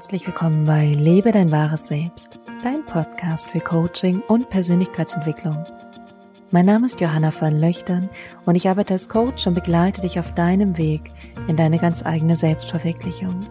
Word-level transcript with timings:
herzlich 0.00 0.26
willkommen 0.26 0.64
bei 0.64 0.86
Lebe 0.86 1.30
dein 1.30 1.52
wahres 1.52 1.88
Selbst, 1.88 2.38
dein 2.62 2.86
Podcast 2.86 3.50
für 3.50 3.60
Coaching 3.60 4.22
und 4.28 4.48
Persönlichkeitsentwicklung. 4.48 5.66
Mein 6.50 6.64
Name 6.64 6.86
ist 6.86 7.02
Johanna 7.02 7.30
van 7.38 7.60
Löchtern 7.60 8.08
und 8.46 8.54
ich 8.54 8.66
arbeite 8.66 8.94
als 8.94 9.10
Coach 9.10 9.46
und 9.46 9.52
begleite 9.52 10.00
dich 10.00 10.18
auf 10.18 10.32
deinem 10.32 10.78
Weg 10.78 11.12
in 11.48 11.56
deine 11.58 11.78
ganz 11.78 12.02
eigene 12.02 12.34
Selbstverwirklichung. 12.34 13.46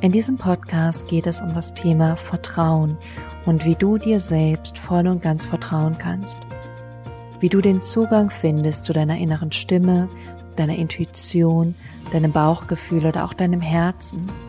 In 0.00 0.10
diesem 0.10 0.36
Podcast 0.36 1.06
geht 1.06 1.28
es 1.28 1.40
um 1.40 1.54
das 1.54 1.74
Thema 1.74 2.16
Vertrauen 2.16 2.98
und 3.46 3.64
wie 3.64 3.76
du 3.76 3.98
dir 3.98 4.18
selbst 4.18 4.78
voll 4.78 5.06
und 5.06 5.22
ganz 5.22 5.46
vertrauen 5.46 5.96
kannst. 5.96 6.38
Wie 7.38 7.50
du 7.50 7.60
den 7.60 7.82
Zugang 7.82 8.30
findest 8.30 8.82
zu 8.82 8.92
deiner 8.92 9.16
inneren 9.16 9.52
Stimme, 9.52 10.08
deiner 10.56 10.74
Intuition, 10.74 11.76
deinem 12.10 12.32
Bauchgefühl 12.32 13.06
oder 13.06 13.24
auch 13.24 13.32
deinem 13.32 13.60
Herzen– 13.60 14.26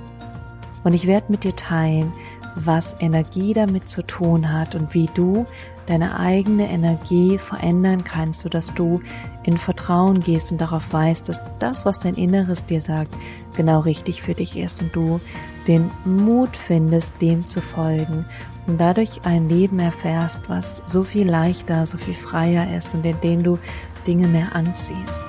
und 0.85 0.94
ich 0.94 1.07
werde 1.07 1.31
mit 1.31 1.44
dir 1.44 1.55
teilen, 1.55 2.13
was 2.55 2.95
Energie 2.99 3.53
damit 3.53 3.89
zu 3.89 4.02
tun 4.02 4.53
hat 4.53 4.75
und 4.75 4.94
wie 4.94 5.09
du 5.13 5.45
deine 5.88 6.17
eigene 6.17 6.70
Energie 6.70 7.38
verändern 7.38 8.03
kannst, 8.03 8.41
sodass 8.41 8.73
du 8.73 9.02
in 9.44 9.58
Vertrauen 9.58 10.21
gehst 10.21 10.52
und 10.52 10.61
darauf 10.61 10.94
weißt, 10.94 11.27
dass 11.27 11.44
das, 11.59 11.85
was 11.85 11.99
dein 11.99 12.16
Inneres 12.16 12.66
dir 12.66 12.80
sagt, 12.80 13.13
genau 13.55 13.81
richtig 13.81 14.21
für 14.21 14.35
dich 14.35 14.58
ist 14.58 14.81
und 14.81 14.95
du 14.95 15.20
den 15.67 15.91
Mut 16.05 16.55
findest, 16.55 17.22
dem 17.22 17.45
zu 17.45 17.61
folgen 17.61 18.25
und 18.67 18.80
dadurch 18.80 19.22
ein 19.25 19.49
Leben 19.49 19.80
erfährst, 19.80 20.49
was 20.49 20.81
so 20.86 21.03
viel 21.03 21.30
leichter, 21.30 21.86
so 21.86 21.97
viel 21.97 22.13
freier 22.13 22.75
ist 22.75 22.94
und 22.94 23.05
in 23.05 23.20
dem 23.22 23.44
du 23.44 23.59
Dinge 24.08 24.27
mehr 24.27 24.55
anziehst. 24.55 25.22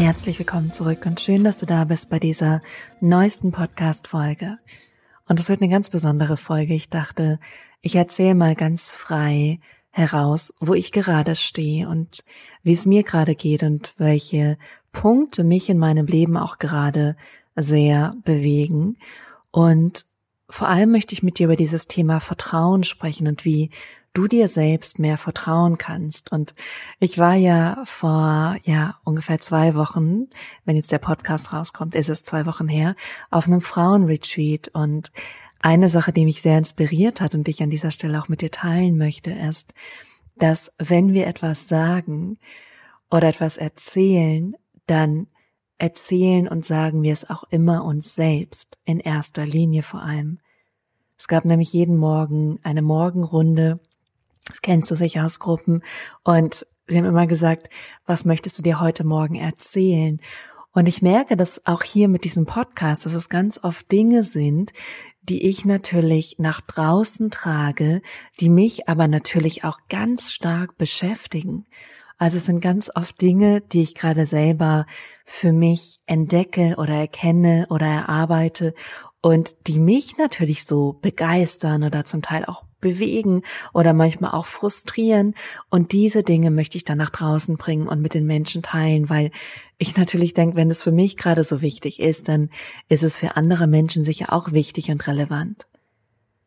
Herzlich 0.00 0.38
willkommen 0.38 0.72
zurück 0.72 1.04
und 1.04 1.20
schön, 1.20 1.44
dass 1.44 1.58
du 1.58 1.66
da 1.66 1.84
bist 1.84 2.08
bei 2.08 2.18
dieser 2.18 2.62
neuesten 3.02 3.52
Podcast-Folge. 3.52 4.56
Und 5.28 5.38
es 5.38 5.50
wird 5.50 5.60
eine 5.60 5.70
ganz 5.70 5.90
besondere 5.90 6.38
Folge. 6.38 6.72
Ich 6.72 6.88
dachte, 6.88 7.38
ich 7.82 7.96
erzähle 7.96 8.34
mal 8.34 8.54
ganz 8.54 8.92
frei 8.92 9.60
heraus, 9.90 10.54
wo 10.58 10.72
ich 10.72 10.92
gerade 10.92 11.36
stehe 11.36 11.86
und 11.86 12.24
wie 12.62 12.72
es 12.72 12.86
mir 12.86 13.02
gerade 13.02 13.34
geht 13.34 13.62
und 13.62 13.92
welche 13.98 14.56
Punkte 14.90 15.44
mich 15.44 15.68
in 15.68 15.76
meinem 15.76 16.06
Leben 16.06 16.38
auch 16.38 16.56
gerade 16.56 17.14
sehr 17.54 18.16
bewegen. 18.24 18.96
Und 19.50 20.06
vor 20.48 20.68
allem 20.68 20.92
möchte 20.92 21.12
ich 21.12 21.22
mit 21.22 21.38
dir 21.38 21.44
über 21.44 21.56
dieses 21.56 21.88
Thema 21.88 22.20
Vertrauen 22.20 22.84
sprechen 22.84 23.28
und 23.28 23.44
wie 23.44 23.68
du 24.12 24.26
dir 24.26 24.48
selbst 24.48 24.98
mehr 24.98 25.18
vertrauen 25.18 25.78
kannst. 25.78 26.32
Und 26.32 26.54
ich 26.98 27.18
war 27.18 27.34
ja 27.34 27.82
vor, 27.84 28.56
ja, 28.64 28.96
ungefähr 29.04 29.38
zwei 29.38 29.74
Wochen, 29.74 30.26
wenn 30.64 30.76
jetzt 30.76 30.92
der 30.92 30.98
Podcast 30.98 31.52
rauskommt, 31.52 31.94
ist 31.94 32.08
es 32.08 32.24
zwei 32.24 32.46
Wochen 32.46 32.68
her, 32.68 32.96
auf 33.30 33.46
einem 33.46 33.60
Frauenretreat 33.60 34.68
und 34.68 35.12
eine 35.60 35.88
Sache, 35.88 36.12
die 36.12 36.24
mich 36.24 36.42
sehr 36.42 36.58
inspiriert 36.58 37.20
hat 37.20 37.34
und 37.34 37.46
die 37.46 37.52
ich 37.52 37.62
an 37.62 37.70
dieser 37.70 37.90
Stelle 37.90 38.20
auch 38.20 38.28
mit 38.28 38.40
dir 38.40 38.50
teilen 38.50 38.96
möchte, 38.96 39.30
ist, 39.30 39.74
dass 40.36 40.74
wenn 40.78 41.12
wir 41.12 41.26
etwas 41.26 41.68
sagen 41.68 42.38
oder 43.10 43.28
etwas 43.28 43.58
erzählen, 43.58 44.56
dann 44.86 45.26
erzählen 45.78 46.48
und 46.48 46.64
sagen 46.64 47.02
wir 47.02 47.12
es 47.12 47.28
auch 47.28 47.44
immer 47.50 47.84
uns 47.84 48.14
selbst, 48.14 48.78
in 48.84 49.00
erster 49.00 49.46
Linie 49.46 49.82
vor 49.82 50.02
allem. 50.02 50.38
Es 51.18 51.28
gab 51.28 51.44
nämlich 51.44 51.72
jeden 51.72 51.96
Morgen 51.96 52.58
eine 52.62 52.82
Morgenrunde 52.82 53.80
das 54.50 54.62
kennst 54.62 54.90
du 54.90 54.94
sicher 54.94 55.24
aus 55.24 55.38
Gruppen. 55.38 55.82
Und 56.24 56.66
sie 56.86 56.98
haben 56.98 57.04
immer 57.04 57.26
gesagt, 57.26 57.68
was 58.06 58.24
möchtest 58.24 58.58
du 58.58 58.62
dir 58.62 58.80
heute 58.80 59.04
Morgen 59.04 59.36
erzählen? 59.36 60.20
Und 60.72 60.86
ich 60.86 61.02
merke, 61.02 61.36
dass 61.36 61.66
auch 61.66 61.82
hier 61.82 62.08
mit 62.08 62.24
diesem 62.24 62.46
Podcast, 62.46 63.04
dass 63.04 63.14
es 63.14 63.28
ganz 63.28 63.64
oft 63.64 63.90
Dinge 63.90 64.22
sind, 64.22 64.72
die 65.22 65.48
ich 65.48 65.64
natürlich 65.64 66.36
nach 66.38 66.60
draußen 66.60 67.30
trage, 67.30 68.02
die 68.38 68.48
mich 68.48 68.88
aber 68.88 69.08
natürlich 69.08 69.64
auch 69.64 69.78
ganz 69.88 70.32
stark 70.32 70.78
beschäftigen. 70.78 71.66
Also 72.18 72.36
es 72.36 72.44
sind 72.44 72.60
ganz 72.60 72.90
oft 72.94 73.20
Dinge, 73.20 73.62
die 73.62 73.82
ich 73.82 73.94
gerade 73.94 74.26
selber 74.26 74.86
für 75.24 75.52
mich 75.52 76.00
entdecke 76.06 76.74
oder 76.76 76.94
erkenne 76.94 77.66
oder 77.70 77.86
erarbeite 77.86 78.74
und 79.22 79.66
die 79.66 79.80
mich 79.80 80.18
natürlich 80.18 80.64
so 80.64 80.98
begeistern 81.00 81.82
oder 81.82 82.04
zum 82.04 82.22
Teil 82.22 82.44
auch 82.44 82.64
bewegen 82.80 83.42
oder 83.72 83.92
manchmal 83.92 84.32
auch 84.32 84.46
frustrieren. 84.46 85.34
Und 85.68 85.92
diese 85.92 86.22
Dinge 86.22 86.50
möchte 86.50 86.76
ich 86.76 86.84
dann 86.84 86.98
nach 86.98 87.10
draußen 87.10 87.56
bringen 87.56 87.88
und 87.88 88.00
mit 88.00 88.14
den 88.14 88.26
Menschen 88.26 88.62
teilen, 88.62 89.08
weil 89.08 89.30
ich 89.78 89.96
natürlich 89.96 90.34
denke, 90.34 90.56
wenn 90.56 90.70
es 90.70 90.82
für 90.82 90.92
mich 90.92 91.16
gerade 91.16 91.44
so 91.44 91.62
wichtig 91.62 92.00
ist, 92.00 92.28
dann 92.28 92.50
ist 92.88 93.02
es 93.02 93.16
für 93.16 93.36
andere 93.36 93.66
Menschen 93.66 94.02
sicher 94.02 94.32
auch 94.32 94.52
wichtig 94.52 94.90
und 94.90 95.06
relevant. 95.06 95.66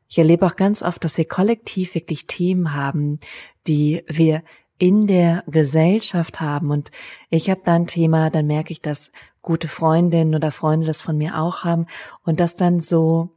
Ich 0.10 0.20
erlebe 0.20 0.46
auch 0.46 0.56
ganz 0.56 0.84
oft, 0.84 1.04
dass 1.04 1.18
wir 1.18 1.26
kollektiv 1.26 1.96
wirklich 1.96 2.28
Themen 2.28 2.74
haben, 2.74 3.20
die 3.66 4.04
wir 4.08 4.44
in 4.78 5.08
der 5.08 5.44
Gesellschaft 5.48 6.42
haben. 6.42 6.70
Und 6.70 6.92
ich 7.30 7.50
habe 7.50 7.62
da 7.64 7.74
ein 7.74 7.88
Thema, 7.88 8.30
dann 8.30 8.48
merke 8.48 8.72
ich, 8.72 8.82
dass 8.82 9.12
gute 9.42 9.68
Freundinnen 9.68 10.36
oder 10.36 10.52
Freunde 10.52 10.86
das 10.86 11.02
von 11.02 11.18
mir 11.18 11.40
auch 11.40 11.64
haben 11.64 11.88
und 12.24 12.40
das 12.40 12.56
dann 12.56 12.80
so 12.80 13.32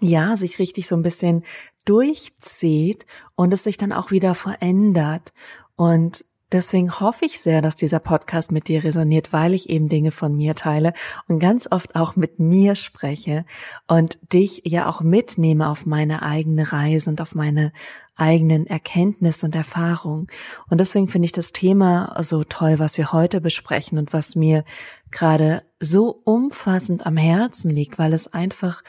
ja, 0.00 0.36
sich 0.36 0.58
richtig 0.58 0.88
so 0.88 0.96
ein 0.96 1.02
bisschen 1.02 1.44
durchzieht 1.84 3.06
und 3.34 3.52
es 3.52 3.64
sich 3.64 3.76
dann 3.76 3.92
auch 3.92 4.10
wieder 4.10 4.34
verändert. 4.34 5.32
Und 5.76 6.24
deswegen 6.52 7.00
hoffe 7.00 7.24
ich 7.24 7.40
sehr, 7.40 7.62
dass 7.62 7.76
dieser 7.76 8.00
Podcast 8.00 8.52
mit 8.52 8.68
dir 8.68 8.84
resoniert, 8.84 9.32
weil 9.32 9.54
ich 9.54 9.70
eben 9.70 9.88
Dinge 9.88 10.10
von 10.10 10.36
mir 10.36 10.54
teile 10.54 10.92
und 11.28 11.38
ganz 11.38 11.68
oft 11.70 11.96
auch 11.96 12.16
mit 12.16 12.38
mir 12.38 12.74
spreche 12.74 13.44
und 13.86 14.18
dich 14.32 14.62
ja 14.64 14.88
auch 14.88 15.00
mitnehme 15.00 15.68
auf 15.68 15.86
meine 15.86 16.22
eigene 16.22 16.72
Reise 16.72 17.10
und 17.10 17.20
auf 17.20 17.34
meine 17.34 17.72
eigenen 18.16 18.66
Erkenntnisse 18.66 19.46
und 19.46 19.54
Erfahrungen. 19.54 20.26
Und 20.68 20.78
deswegen 20.78 21.08
finde 21.08 21.26
ich 21.26 21.32
das 21.32 21.52
Thema 21.52 22.16
so 22.22 22.44
toll, 22.44 22.78
was 22.78 22.98
wir 22.98 23.12
heute 23.12 23.40
besprechen 23.40 23.98
und 23.98 24.12
was 24.12 24.34
mir 24.34 24.64
gerade 25.10 25.62
so 25.78 26.20
umfassend 26.24 27.06
am 27.06 27.16
Herzen 27.16 27.70
liegt, 27.70 27.98
weil 27.98 28.12
es 28.12 28.32
einfach 28.32 28.82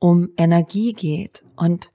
um 0.00 0.30
Energie 0.36 0.92
geht. 0.92 1.44
Und 1.54 1.92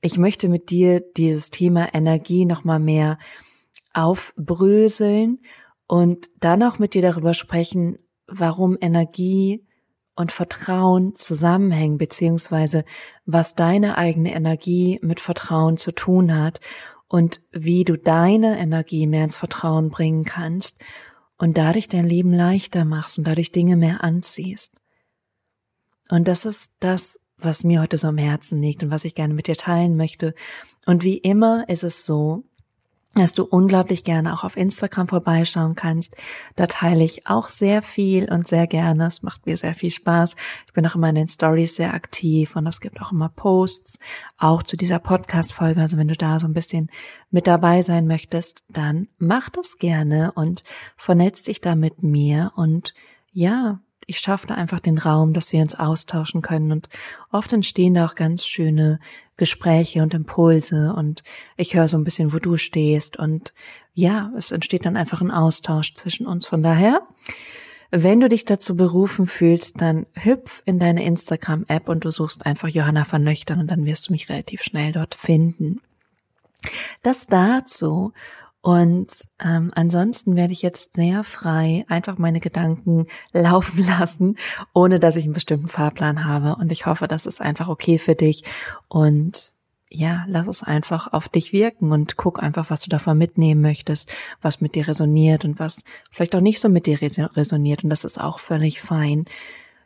ich 0.00 0.18
möchte 0.18 0.48
mit 0.48 0.70
dir 0.70 1.00
dieses 1.00 1.50
Thema 1.50 1.94
Energie 1.94 2.44
nochmal 2.44 2.80
mehr 2.80 3.18
aufbröseln 3.94 5.38
und 5.86 6.28
dann 6.40 6.62
auch 6.64 6.80
mit 6.80 6.94
dir 6.94 7.02
darüber 7.02 7.34
sprechen, 7.34 7.98
warum 8.26 8.76
Energie 8.80 9.64
und 10.16 10.32
Vertrauen 10.32 11.14
zusammenhängen, 11.14 11.98
beziehungsweise 11.98 12.84
was 13.24 13.54
deine 13.54 13.96
eigene 13.96 14.34
Energie 14.34 14.98
mit 15.02 15.20
Vertrauen 15.20 15.76
zu 15.76 15.92
tun 15.92 16.34
hat 16.34 16.60
und 17.08 17.42
wie 17.52 17.84
du 17.84 17.96
deine 17.96 18.58
Energie 18.58 19.06
mehr 19.06 19.24
ins 19.24 19.36
Vertrauen 19.36 19.90
bringen 19.90 20.24
kannst 20.24 20.80
und 21.38 21.58
dadurch 21.58 21.88
dein 21.88 22.08
Leben 22.08 22.32
leichter 22.32 22.84
machst 22.84 23.18
und 23.18 23.26
dadurch 23.26 23.52
Dinge 23.52 23.76
mehr 23.76 24.02
anziehst. 24.02 24.76
Und 26.08 26.28
das 26.28 26.44
ist 26.44 26.76
das, 26.80 27.21
was 27.44 27.64
mir 27.64 27.80
heute 27.80 27.98
so 27.98 28.08
am 28.08 28.18
Herzen 28.18 28.60
liegt 28.60 28.82
und 28.82 28.90
was 28.90 29.04
ich 29.04 29.14
gerne 29.14 29.34
mit 29.34 29.46
dir 29.46 29.56
teilen 29.56 29.96
möchte. 29.96 30.34
Und 30.86 31.04
wie 31.04 31.18
immer 31.18 31.68
ist 31.68 31.84
es 31.84 32.04
so, 32.04 32.44
dass 33.14 33.34
du 33.34 33.44
unglaublich 33.44 34.04
gerne 34.04 34.32
auch 34.32 34.42
auf 34.42 34.56
Instagram 34.56 35.06
vorbeischauen 35.06 35.74
kannst. 35.74 36.16
Da 36.56 36.66
teile 36.66 37.04
ich 37.04 37.26
auch 37.26 37.48
sehr 37.48 37.82
viel 37.82 38.30
und 38.32 38.48
sehr 38.48 38.66
gerne. 38.66 39.06
Es 39.06 39.22
macht 39.22 39.44
mir 39.44 39.56
sehr 39.56 39.74
viel 39.74 39.90
Spaß. 39.90 40.34
Ich 40.66 40.72
bin 40.72 40.86
auch 40.86 40.94
immer 40.94 41.10
in 41.10 41.16
den 41.16 41.28
Stories 41.28 41.76
sehr 41.76 41.92
aktiv 41.92 42.56
und 42.56 42.66
es 42.66 42.80
gibt 42.80 43.02
auch 43.02 43.12
immer 43.12 43.28
Posts, 43.28 43.98
auch 44.38 44.62
zu 44.62 44.78
dieser 44.78 44.98
Podcast-Folge. 44.98 45.80
Also 45.80 45.98
wenn 45.98 46.08
du 46.08 46.16
da 46.16 46.40
so 46.40 46.46
ein 46.46 46.54
bisschen 46.54 46.90
mit 47.30 47.46
dabei 47.46 47.82
sein 47.82 48.06
möchtest, 48.06 48.62
dann 48.70 49.08
mach 49.18 49.50
das 49.50 49.78
gerne 49.78 50.32
und 50.34 50.64
vernetz 50.96 51.42
dich 51.42 51.60
da 51.60 51.74
mit 51.74 52.02
mir 52.02 52.52
und 52.56 52.94
ja, 53.30 53.80
ich 54.12 54.18
schaffe 54.18 54.46
da 54.46 54.56
einfach 54.56 54.78
den 54.78 54.98
Raum, 54.98 55.32
dass 55.32 55.54
wir 55.54 55.62
uns 55.62 55.74
austauschen 55.74 56.42
können 56.42 56.70
und 56.70 56.90
oft 57.30 57.50
entstehen 57.54 57.94
da 57.94 58.04
auch 58.04 58.14
ganz 58.14 58.44
schöne 58.44 59.00
Gespräche 59.38 60.02
und 60.02 60.12
Impulse 60.12 60.92
und 60.94 61.22
ich 61.56 61.74
höre 61.74 61.88
so 61.88 61.96
ein 61.96 62.04
bisschen, 62.04 62.34
wo 62.34 62.38
du 62.38 62.58
stehst 62.58 63.18
und 63.18 63.54
ja, 63.94 64.30
es 64.36 64.50
entsteht 64.50 64.84
dann 64.84 64.98
einfach 64.98 65.22
ein 65.22 65.30
Austausch 65.30 65.94
zwischen 65.94 66.26
uns. 66.26 66.46
Von 66.46 66.62
daher, 66.62 67.00
wenn 67.90 68.20
du 68.20 68.28
dich 68.28 68.44
dazu 68.44 68.76
berufen 68.76 69.24
fühlst, 69.24 69.80
dann 69.80 70.04
hüpf 70.12 70.62
in 70.66 70.78
deine 70.78 71.04
Instagram-App 71.04 71.88
und 71.88 72.04
du 72.04 72.10
suchst 72.10 72.44
einfach 72.44 72.68
Johanna 72.68 73.06
van 73.10 73.24
Löchtern 73.24 73.60
und 73.60 73.70
dann 73.70 73.86
wirst 73.86 74.08
du 74.08 74.12
mich 74.12 74.28
relativ 74.28 74.62
schnell 74.62 74.92
dort 74.92 75.14
finden. 75.14 75.80
Das 77.02 77.26
dazu. 77.26 78.12
Und 78.62 79.26
ähm, 79.44 79.72
ansonsten 79.74 80.36
werde 80.36 80.52
ich 80.52 80.62
jetzt 80.62 80.94
sehr 80.94 81.24
frei 81.24 81.84
einfach 81.88 82.16
meine 82.16 82.38
Gedanken 82.38 83.08
laufen 83.32 83.84
lassen, 83.84 84.36
ohne 84.72 85.00
dass 85.00 85.16
ich 85.16 85.24
einen 85.24 85.34
bestimmten 85.34 85.68
Fahrplan 85.68 86.24
habe. 86.24 86.54
Und 86.60 86.70
ich 86.70 86.86
hoffe, 86.86 87.08
das 87.08 87.26
ist 87.26 87.40
einfach 87.40 87.68
okay 87.68 87.98
für 87.98 88.14
dich. 88.14 88.44
Und 88.88 89.50
ja, 89.90 90.24
lass 90.28 90.46
es 90.46 90.62
einfach 90.62 91.12
auf 91.12 91.28
dich 91.28 91.52
wirken 91.52 91.90
und 91.90 92.16
guck 92.16 92.40
einfach, 92.42 92.70
was 92.70 92.80
du 92.80 92.88
davon 92.88 93.18
mitnehmen 93.18 93.60
möchtest, 93.60 94.10
was 94.40 94.60
mit 94.60 94.76
dir 94.76 94.88
resoniert 94.88 95.44
und 95.44 95.58
was 95.58 95.84
vielleicht 96.10 96.34
auch 96.34 96.40
nicht 96.40 96.60
so 96.60 96.70
mit 96.70 96.86
dir 96.86 97.02
resoniert 97.02 97.84
und 97.84 97.90
das 97.90 98.04
ist 98.04 98.18
auch 98.18 98.38
völlig 98.38 98.80
fein. 98.80 99.26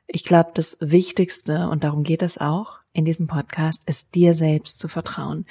Ich 0.07 0.23
glaube, 0.23 0.51
das 0.55 0.77
Wichtigste, 0.81 1.69
und 1.71 1.83
darum 1.83 2.05
geht 2.05 2.23
es 2.23 2.39
auch 2.39 2.79
in 2.93 3.05
diesem 3.05 3.27
Podcast, 3.27 3.89
ist 3.89 4.15
dir 4.15 4.33
selbst 4.33 4.79
zu 4.79 4.87
vertrauen 4.87 5.45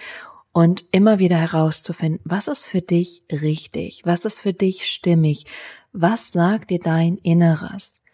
und 0.55 0.85
immer 0.93 1.19
wieder 1.19 1.35
herauszufinden, 1.35 2.21
was 2.23 2.47
ist 2.47 2.65
für 2.65 2.79
dich 2.79 3.23
richtig, 3.29 4.03
was 4.05 4.23
ist 4.23 4.39
für 4.39 4.53
dich 4.53 4.89
stimmig, 4.89 5.47
was 5.91 6.31
sagt 6.31 6.69
dir 6.69 6.79
dein 6.79 7.17
Inneres. 7.17 8.05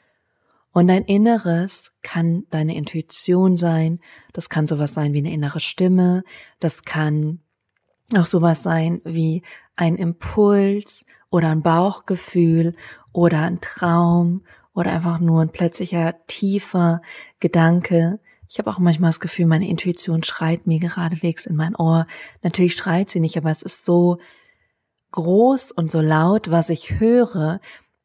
Und 0.71 0.88
dein 0.88 1.03
Inneres 1.05 1.99
kann 2.01 2.47
deine 2.49 2.75
Intuition 2.75 3.57
sein, 3.57 3.99
das 4.33 4.49
kann 4.49 4.65
sowas 4.65 4.95
sein 4.95 5.13
wie 5.13 5.19
eine 5.19 5.31
innere 5.31 5.59
Stimme, 5.59 6.23
das 6.59 6.83
kann 6.83 7.41
auch 8.17 8.25
sowas 8.25 8.63
sein 8.63 9.01
wie 9.03 9.43
ein 9.75 9.95
Impuls 9.95 11.05
oder 11.29 11.49
ein 11.49 11.61
Bauchgefühl 11.61 12.73
oder 13.13 13.41
ein 13.41 13.61
Traum 13.61 14.41
oder 14.73 14.93
einfach 14.93 15.19
nur 15.19 15.43
ein 15.43 15.51
plötzlicher 15.51 16.15
tiefer 16.25 17.03
Gedanke. 17.39 18.19
Ich 18.51 18.59
habe 18.59 18.69
auch 18.69 18.80
manchmal 18.80 19.07
das 19.07 19.21
Gefühl, 19.21 19.45
meine 19.45 19.69
Intuition 19.69 20.24
schreit 20.24 20.68
mir 20.68 20.81
geradewegs 20.81 21.45
in 21.45 21.56
mein 21.56 21.74
Ohr. 21.74 22.06
Natürlich 22.44 22.74
schreit 22.74 23.09
sie 23.09 23.21
nicht, 23.21 23.38
aber 23.38 23.50
es 23.50 23.62
ist 23.62 23.86
so 23.86 24.18
groß 25.12 25.71
und 25.71 25.89
so 25.89 26.01
laut, 26.01 26.51
was 26.51 26.69
ich 26.69 27.00
höre, 27.00 27.62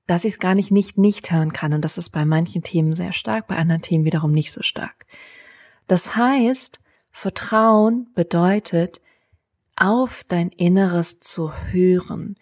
dass 0.07 0.23
ich 0.23 0.35
es 0.35 0.39
gar 0.39 0.55
nicht 0.55 0.71
nicht 0.71 0.99
nicht 0.99 1.33
hören 1.33 1.53
kann. 1.53 1.73
Und 1.73 1.83
das 1.83 1.99
ist 1.99 2.11
bei 2.11 2.25
manchen 2.25 2.63
Themen 2.63 2.93
sehr 2.93 3.13
stark, 3.13 3.49
bei 3.49 3.57
anderen 3.57 3.83
Themen 3.83 4.05
wiederum 4.05 4.31
nicht 4.31 4.53
so 4.53 4.63
stark. 4.63 5.07
Das 5.89 6.15
heißt, 6.15 6.79
Vertrauen 7.11 8.07
bedeutet, 8.15 9.01
auf 9.75 10.23
dein 10.29 10.51
Inneres 10.51 11.19
zu 11.19 11.53
hören, 11.73 12.37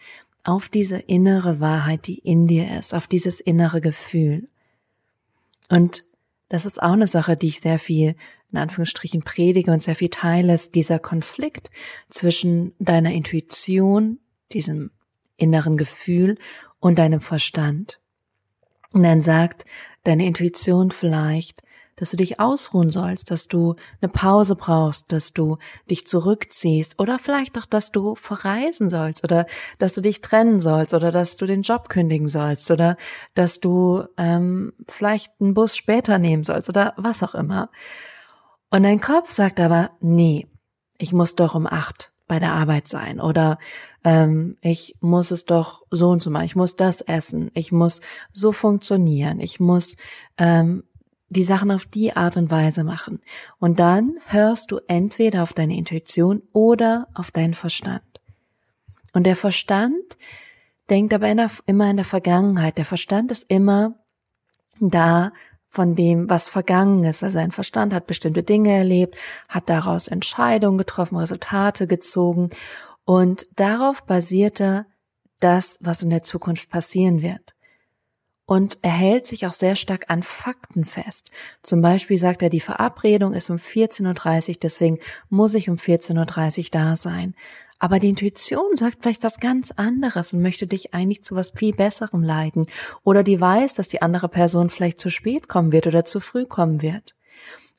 auf 0.45 0.69
diese 0.69 0.99
innere 0.99 1.59
Wahrheit, 1.59 2.07
die 2.07 2.19
in 2.19 2.49
dir 2.49 2.79
ist, 2.79 2.93
auf 2.93 3.07
dieses 3.07 3.41
innere 3.41 3.81
Gefühl. 3.81 4.47
Und 5.71 6.05
das 6.55 6.67
ist 6.67 6.81
auch 6.81 6.93
eine 6.93 7.09
Sache, 7.09 7.37
die 7.37 7.49
ich 7.49 7.61
sehr 7.61 7.81
viel 7.81 8.15
in 8.53 8.59
Anführungsstrichen 8.59 9.25
predige 9.25 9.73
und 9.73 9.83
sehr 9.83 9.97
viel 9.97 10.09
teile, 10.09 10.55
ist 10.55 10.77
dieser 10.77 11.01
Konflikt 11.01 11.73
zwischen 12.09 12.75
deiner 12.79 13.11
Intuition, 13.13 14.21
diesem 14.53 14.93
inneren 15.37 15.77
Gefühl 15.77 16.39
und 16.79 17.01
deinem 17.01 17.21
Verstand. 17.21 17.99
Und 18.93 19.03
dann 19.03 19.21
sagt 19.21 19.65
deine 20.05 20.27
Intuition 20.27 20.93
vielleicht, 20.93 21.63
dass 21.97 22.11
du 22.11 22.17
dich 22.17 22.41
ausruhen 22.41 22.91
sollst, 22.91 23.31
dass 23.31 23.47
du 23.47 23.77
eine 24.01 24.11
Pause 24.11 24.57
brauchst, 24.57 25.13
dass 25.13 25.33
du 25.33 25.59
dich 25.91 26.07
zurückziehst 26.07 26.99
oder 26.99 27.19
vielleicht 27.19 27.59
auch, 27.59 27.67
dass 27.67 27.93
du 27.93 28.15
verreisen 28.15 28.91
sollst 28.91 29.25
oder 29.25 29.47
dass 29.79 29.93
du 29.93 30.01
dich 30.01 30.21
trennen 30.21 30.61
sollst 30.61 30.95
oder 30.95 31.11
dass 31.11 31.37
du 31.37 31.47
den 31.47 31.63
Job 31.63 31.89
kündigen 31.89 32.29
sollst 32.29 32.71
oder 32.71 32.97
dass 33.35 33.61
du 33.61 34.05
ähm, 34.17 34.73
vielleicht 34.89 35.33
einen 35.41 35.55
Bus 35.55 35.77
später 35.77 36.19
nehmen 36.19 36.45
sollst 36.45 36.69
oder 36.69 36.95
was 36.97 37.23
auch 37.23 37.35
immer. 37.35 37.71
Und 38.71 38.83
dein 38.83 39.01
Kopf 39.01 39.31
sagt 39.31 39.61
aber, 39.61 39.91
nee, 40.01 40.49
ich 40.99 41.13
muss 41.13 41.37
doch 41.37 41.55
um 41.55 41.67
acht 41.67 42.13
bei 42.27 42.39
der 42.39 42.53
Arbeit 42.53 42.89
sein 42.89 43.21
oder 43.21 43.59
ähm, 44.03 44.57
ich 44.63 44.97
muss 45.01 45.31
es 45.31 45.45
doch 45.45 45.83
so 45.91 46.09
und 46.09 46.23
so 46.23 46.31
machen, 46.31 46.47
ich 46.47 46.57
muss 46.57 46.75
das 46.75 47.01
essen, 47.03 47.51
ich 47.55 47.71
muss 47.71 48.01
so 48.33 48.53
funktionieren, 48.53 49.41
ich 49.41 49.61
muss 49.61 49.97
ähm, 50.39 50.85
die 51.35 51.43
Sachen 51.43 51.71
auf 51.71 51.85
die 51.85 52.17
Art 52.17 52.37
und 52.37 52.51
Weise 52.51 52.85
machen. 52.85 53.21
Und 53.59 53.81
dann 53.81 54.19
hörst 54.27 54.71
du 54.71 54.81
entweder 54.87 55.43
auf 55.43 55.53
deine 55.53 55.77
Intuition 55.77 56.43
oder 56.53 57.09
auf 57.15 57.31
deinen 57.31 57.55
Verstand. 57.55 58.03
Und 59.13 59.25
der 59.25 59.37
Verstand 59.37 60.17
denkt 60.91 61.15
aber 61.15 61.31
immer 61.31 61.91
in 61.91 61.97
der 61.97 62.05
Vergangenheit. 62.05 62.79
Der 62.79 62.85
Verstand 62.85 63.31
ist 63.31 63.51
immer 63.51 63.95
da 64.81 65.33
von 65.69 65.95
dem, 65.95 66.31
was 66.31 66.49
vergangen 66.49 67.05
ist. 67.05 67.23
Also 67.23 67.39
ein 67.39 67.51
Verstand 67.51 67.93
hat 67.93 68.07
bestimmte 68.07 68.43
Dinge 68.43 68.73
erlebt, 68.73 69.17
hat 69.49 69.69
daraus 69.69 70.09
Entscheidungen 70.09 70.79
getroffen, 70.79 71.17
Resultate 71.17 71.87
gezogen 71.87 72.51
und 73.05 73.47
darauf 73.57 74.07
basierte 74.07 74.87
das, 75.41 75.79
was 75.83 76.03
in 76.03 76.11
der 76.11 76.23
Zukunft 76.23 76.71
passieren 76.71 77.23
wird. 77.23 77.55
Und 78.47 78.79
er 78.83 78.91
hält 78.91 79.25
sich 79.27 79.47
auch 79.47 79.53
sehr 79.53 79.75
stark 79.75 80.11
an 80.11 80.23
Fakten 80.23 80.85
fest. 80.85 81.31
Zum 81.63 81.81
Beispiel 81.81 82.19
sagt 82.19 82.43
er, 82.43 82.51
die 82.51 82.61
Verabredung 82.61 83.33
ist 83.33 83.49
um 83.49 83.57
14.30 83.57 84.49
Uhr, 84.49 84.57
deswegen 84.63 84.99
muss 85.31 85.55
ich 85.55 85.71
um 85.71 85.77
14.30 85.77 86.59
Uhr 86.59 86.65
da 86.71 86.97
sein. 86.97 87.35
Aber 87.79 87.99
die 87.99 88.11
Intuition 88.11 88.77
sagt 88.77 88.99
vielleicht 89.03 89.23
was 89.23 89.41
ganz 89.41 89.71
anderes 89.71 90.33
und 90.33 90.43
möchte 90.43 90.67
dich 90.67 90.95
eigentlich 90.95 91.25
zu 91.25 91.37
was 91.37 91.51
viel 91.51 91.75
Besserem 91.75 92.23
leiten. 92.23 92.67
Oder 93.03 93.23
die 93.23 93.41
weiß, 93.41 93.75
dass 93.75 93.89
die 93.89 94.03
andere 94.03 94.29
Person 94.29 94.71
vielleicht 94.71 94.99
zu 94.99 95.11
spät 95.11 95.49
kommen 95.49 95.73
wird 95.73 95.87
oder 95.87 96.05
zu 96.05 96.21
früh 96.21 96.45
kommen 96.45 96.83
wird. 96.83 97.15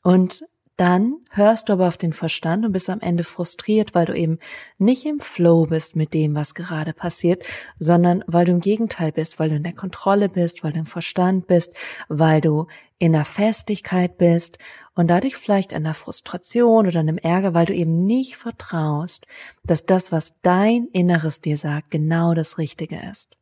Und 0.04 0.46
dann 0.78 1.18
hörst 1.32 1.70
du 1.70 1.74
aber 1.74 1.88
auf 1.88 1.98
den 1.98 2.12
Verstand 2.12 2.66
und 2.66 2.74
bist 2.74 2.90
am 2.90 3.00
Ende 3.00 3.24
frustriert, 3.24 3.96
weil 3.96 4.06
du 4.06 4.14
eben 4.14 4.40
nicht 4.78 5.06
im 5.06 5.20
Flow 5.20 5.66
bist 5.66 5.96
mit 5.96 6.14
dem, 6.14 6.36
was 6.36 6.54
gerade 6.54 6.92
passiert, 6.94 7.44
sondern 7.80 8.24
weil 8.28 8.46
du 8.46 8.52
im 8.52 8.60
Gegenteil 8.60 9.12
bist, 9.12 9.40
weil 9.40 9.50
du 9.50 9.56
in 9.56 9.64
der 9.64 9.74
Kontrolle 9.74 10.28
bist, 10.28 10.64
weil 10.64 10.74
du 10.74 10.80
im 10.80 10.86
Verstand 10.86 11.48
bist, 11.48 11.76
weil 12.10 12.42
du 12.42 12.68
in 12.98 13.14
der 13.14 13.26
Festigkeit 13.26 14.18
bist 14.18 14.58
und 14.96 15.08
dadurch 15.08 15.36
vielleicht 15.36 15.72
in 15.72 15.84
der 15.84 15.94
Frustration 15.94 16.88
oder 16.88 17.00
in 17.00 17.10
einem 17.10 17.18
Ärger, 17.18 17.54
weil 17.54 17.66
du 17.66 17.74
eben 17.74 18.06
nicht 18.06 18.36
vertraust, 18.36 19.28
dass 19.64 19.86
das, 19.86 20.12
was 20.12 20.42
dein 20.42 20.88
Inneres 20.92 21.42
dir 21.42 21.58
sagt, 21.58 21.92
genau 21.92 22.34
das 22.34 22.58
Richtige 22.58 23.00
ist. 23.12 23.35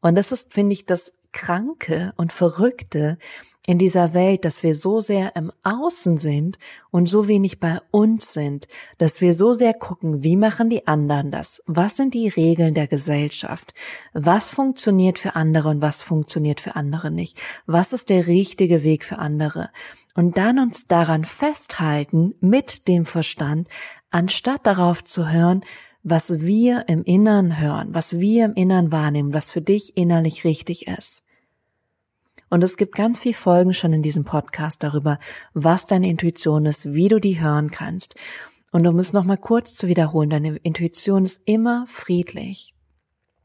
Und 0.00 0.16
das 0.16 0.32
ist, 0.32 0.52
finde 0.52 0.72
ich, 0.74 0.86
das 0.86 1.22
Kranke 1.32 2.12
und 2.16 2.32
Verrückte 2.32 3.18
in 3.68 3.78
dieser 3.78 4.14
Welt, 4.14 4.46
dass 4.46 4.62
wir 4.62 4.74
so 4.74 4.98
sehr 4.98 5.36
im 5.36 5.52
Außen 5.62 6.16
sind 6.16 6.58
und 6.90 7.06
so 7.06 7.28
wenig 7.28 7.60
bei 7.60 7.78
uns 7.90 8.32
sind, 8.32 8.66
dass 8.96 9.20
wir 9.20 9.34
so 9.34 9.52
sehr 9.52 9.74
gucken, 9.74 10.22
wie 10.24 10.36
machen 10.36 10.70
die 10.70 10.86
anderen 10.86 11.30
das? 11.30 11.62
Was 11.66 11.96
sind 11.96 12.14
die 12.14 12.28
Regeln 12.28 12.72
der 12.72 12.86
Gesellschaft? 12.86 13.74
Was 14.14 14.48
funktioniert 14.48 15.18
für 15.18 15.36
andere 15.36 15.68
und 15.68 15.82
was 15.82 16.00
funktioniert 16.00 16.62
für 16.62 16.76
andere 16.76 17.10
nicht? 17.10 17.38
Was 17.66 17.92
ist 17.92 18.08
der 18.08 18.26
richtige 18.26 18.84
Weg 18.84 19.04
für 19.04 19.18
andere? 19.18 19.68
Und 20.14 20.38
dann 20.38 20.58
uns 20.58 20.86
daran 20.86 21.26
festhalten 21.26 22.34
mit 22.40 22.88
dem 22.88 23.04
Verstand, 23.04 23.68
anstatt 24.10 24.66
darauf 24.66 25.04
zu 25.04 25.30
hören, 25.30 25.62
was 26.10 26.40
wir 26.40 26.88
im 26.88 27.04
Innern 27.04 27.60
hören, 27.60 27.88
was 27.92 28.18
wir 28.18 28.44
im 28.44 28.54
Innern 28.54 28.92
wahrnehmen, 28.92 29.34
was 29.34 29.50
für 29.50 29.60
dich 29.60 29.96
innerlich 29.96 30.44
richtig 30.44 30.88
ist. 30.88 31.24
Und 32.50 32.64
es 32.64 32.76
gibt 32.76 32.94
ganz 32.94 33.20
viel 33.20 33.34
Folgen 33.34 33.74
schon 33.74 33.92
in 33.92 34.02
diesem 34.02 34.24
Podcast 34.24 34.82
darüber, 34.82 35.18
was 35.52 35.86
deine 35.86 36.08
Intuition 36.08 36.64
ist, 36.66 36.94
wie 36.94 37.08
du 37.08 37.20
die 37.20 37.40
hören 37.40 37.70
kannst. 37.70 38.14
Und 38.72 38.86
um 38.86 38.98
es 38.98 39.12
nochmal 39.12 39.36
kurz 39.36 39.74
zu 39.74 39.88
wiederholen, 39.88 40.30
deine 40.30 40.56
Intuition 40.56 41.24
ist 41.24 41.42
immer 41.46 41.86
friedlich. 41.86 42.74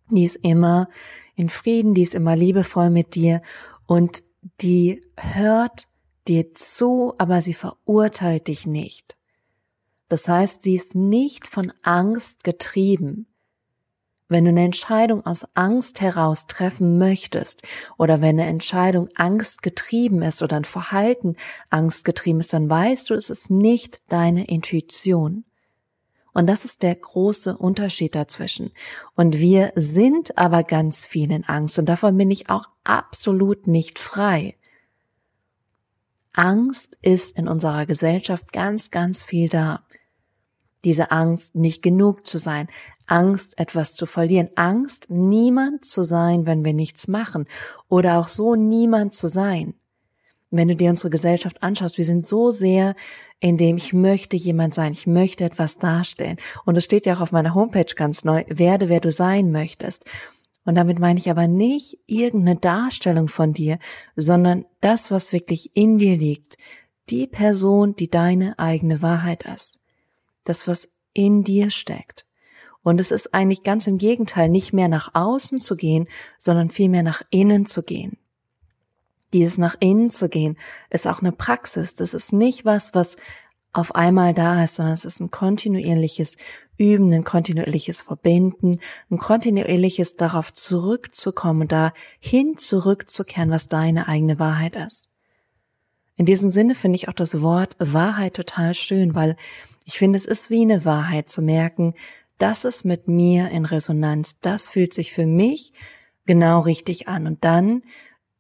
Die 0.10 0.24
ist 0.24 0.36
immer 0.36 0.90
in 1.36 1.50
Frieden, 1.50 1.94
die 1.94 2.04
ist 2.04 2.14
immer 2.14 2.36
liebevoll 2.36 2.90
mit 2.90 3.16
dir 3.16 3.42
und 3.88 4.24
die 4.62 5.02
hört 5.18 5.88
dir 6.28 6.52
zu, 6.52 7.14
aber 7.18 7.42
sie 7.42 7.54
verurteilt 7.54 8.48
dich 8.48 8.66
nicht. 8.66 9.18
Das 10.14 10.28
heißt, 10.28 10.62
sie 10.62 10.76
ist 10.76 10.94
nicht 10.94 11.48
von 11.48 11.74
Angst 11.82 12.44
getrieben. 12.44 13.26
Wenn 14.30 14.46
du 14.46 14.52
eine 14.52 14.64
Entscheidung 14.64 15.26
aus 15.26 15.44
Angst 15.56 16.02
heraus 16.02 16.46
treffen 16.46 17.00
möchtest 17.00 17.64
oder 17.98 18.22
wenn 18.22 18.40
eine 18.40 18.46
Entscheidung 18.46 19.10
angstgetrieben 19.16 20.22
ist 20.22 20.44
oder 20.44 20.58
ein 20.58 20.66
Verhalten 20.66 21.36
angstgetrieben 21.72 22.42
ist, 22.42 22.54
dann 22.54 22.70
weißt 22.70 23.10
du, 23.10 23.16
es 23.16 23.32
ist 23.32 23.50
nicht 23.50 24.04
deine 24.10 24.46
Intuition. 24.46 25.46
Und 26.32 26.46
das 26.46 26.64
ist 26.64 26.84
der 26.84 26.94
große 26.94 27.58
Unterschied 27.58 28.14
dazwischen. 28.14 28.70
Und 29.16 29.40
wir 29.40 29.74
sind 29.76 30.38
aber 30.38 30.62
ganz 30.62 31.06
viel 31.06 31.32
in 31.32 31.44
Angst 31.46 31.80
und 31.80 31.88
davon 31.88 32.16
bin 32.18 32.30
ich 32.30 32.52
auch 32.52 32.66
absolut 32.84 33.66
nicht 33.66 33.98
frei. 33.98 34.58
Angst 36.34 36.96
ist 37.02 37.36
in 37.36 37.48
unserer 37.48 37.88
Gesellschaft 37.88 38.54
ganz, 38.54 38.92
ganz 38.92 39.24
viel 39.24 39.50
da. 39.50 39.84
Diese 40.84 41.12
Angst, 41.12 41.56
nicht 41.56 41.82
genug 41.82 42.26
zu 42.26 42.38
sein, 42.38 42.68
Angst, 43.06 43.60
etwas 43.60 43.94
zu 43.94 44.06
verlieren, 44.06 44.50
Angst, 44.56 45.10
niemand 45.10 45.86
zu 45.86 46.04
sein, 46.04 46.46
wenn 46.46 46.64
wir 46.64 46.74
nichts 46.74 47.08
machen 47.08 47.46
oder 47.90 48.20
auch 48.20 48.28
so 48.28 48.56
niemand 48.56 49.14
zu 49.14 49.28
sein. 49.28 49.76
Wenn 50.52 50.68
du 50.68 50.76
dir 50.76 50.92
unsere 50.92 51.10
Gesellschaft 51.10 51.64
anschaust, 51.64 51.98
wir 51.98 52.06
sind 52.06 52.24
so 52.24 52.52
sehr 52.52 52.96
in 53.40 53.58
dem, 53.58 53.76
ich 53.78 53.92
möchte 53.92 54.38
jemand 54.38 54.76
sein, 54.76 54.92
ich 54.92 55.08
möchte 55.08 55.44
etwas 55.44 55.80
darstellen. 55.80 56.38
Und 56.64 56.78
es 56.78 56.84
steht 56.84 57.08
ja 57.08 57.16
auch 57.16 57.22
auf 57.22 57.32
meiner 57.32 57.56
Homepage 57.56 57.96
ganz 57.96 58.24
neu, 58.24 58.44
werde, 58.48 58.88
wer 58.88 59.00
du 59.00 59.10
sein 59.10 59.52
möchtest. 59.52 60.06
Und 60.64 60.76
damit 60.76 61.00
meine 61.00 61.20
ich 61.20 61.30
aber 61.30 61.48
nicht 61.48 61.98
irgendeine 62.06 62.60
Darstellung 62.60 63.28
von 63.28 63.54
dir, 63.54 63.80
sondern 64.16 64.66
das, 64.80 65.12
was 65.12 65.34
wirklich 65.34 65.76
in 65.76 65.98
dir 65.98 66.16
liegt, 66.16 66.58
die 67.10 67.28
Person, 67.28 67.96
die 67.96 68.10
deine 68.10 68.58
eigene 68.60 69.02
Wahrheit 69.02 69.44
ist. 69.44 69.83
Das, 70.44 70.68
was 70.68 70.90
in 71.14 71.44
dir 71.44 71.70
steckt. 71.70 72.26
Und 72.82 73.00
es 73.00 73.12
ist 73.12 73.34
eigentlich 73.34 73.64
ganz 73.64 73.88
im 73.88 73.98
Gegenteil, 73.98 74.50
nicht 74.50 74.74
mehr 74.74 74.90
nach 74.90 75.12
außen 75.14 75.60
zu 75.60 75.76
gehen, 75.76 76.08
sondern 76.38 76.70
vielmehr 76.70 77.04
nach 77.04 77.22
innen 77.30 77.66
zu 77.66 77.82
gehen. 77.82 78.18
Dieses 79.32 79.58
nach 79.58 79.76
innen 79.80 80.10
zu 80.10 80.30
gehen 80.30 80.58
ist 80.90 81.08
auch 81.08 81.22
eine 81.22 81.32
Praxis. 81.32 81.96
Das 81.96 82.14
ist 82.14 82.34
nicht 82.34 82.66
was, 82.66 82.94
was 82.94 83.18
auf 83.72 83.96
einmal 83.96 84.36
da 84.36 84.64
ist, 84.64 84.76
sondern 84.76 84.94
es 84.94 85.06
ist 85.06 85.20
ein 85.20 85.32
kontinuierliches 85.32 86.38
Üben, 86.78 87.12
ein 87.12 87.24
kontinuierliches 87.24 88.02
Verbinden, 88.02 88.80
ein 89.10 89.18
kontinuierliches 89.18 90.16
darauf 90.16 90.54
zurückzukommen, 90.54 91.68
dahin 91.68 92.58
zurückzukehren, 92.58 93.50
was 93.50 93.68
deine 93.70 94.08
eigene 94.08 94.38
Wahrheit 94.38 94.76
ist. 94.76 95.13
In 96.16 96.26
diesem 96.26 96.52
Sinne 96.52 96.76
finde 96.76 96.96
ich 96.96 97.08
auch 97.08 97.14
das 97.14 97.42
Wort 97.42 97.76
Wahrheit 97.80 98.36
total 98.36 98.74
schön, 98.74 99.16
weil 99.16 99.36
ich 99.86 99.98
finde, 99.98 100.18
es 100.18 100.26
ist 100.26 100.50
wie 100.50 100.62
eine 100.62 100.86
Wahrheit 100.86 101.28
zu 101.28 101.42
merken, 101.42 101.94
das 102.38 102.66
ist 102.66 102.84
mit 102.84 103.08
mir 103.08 103.50
in 103.50 103.66
Resonanz, 103.66 104.40
das 104.40 104.68
fühlt 104.68 104.94
sich 104.94 105.12
für 105.12 105.26
mich 105.26 105.74
genau 106.26 106.62
richtig 106.62 107.08
an. 107.08 107.28
Und 107.28 107.44
dann 107.44 107.84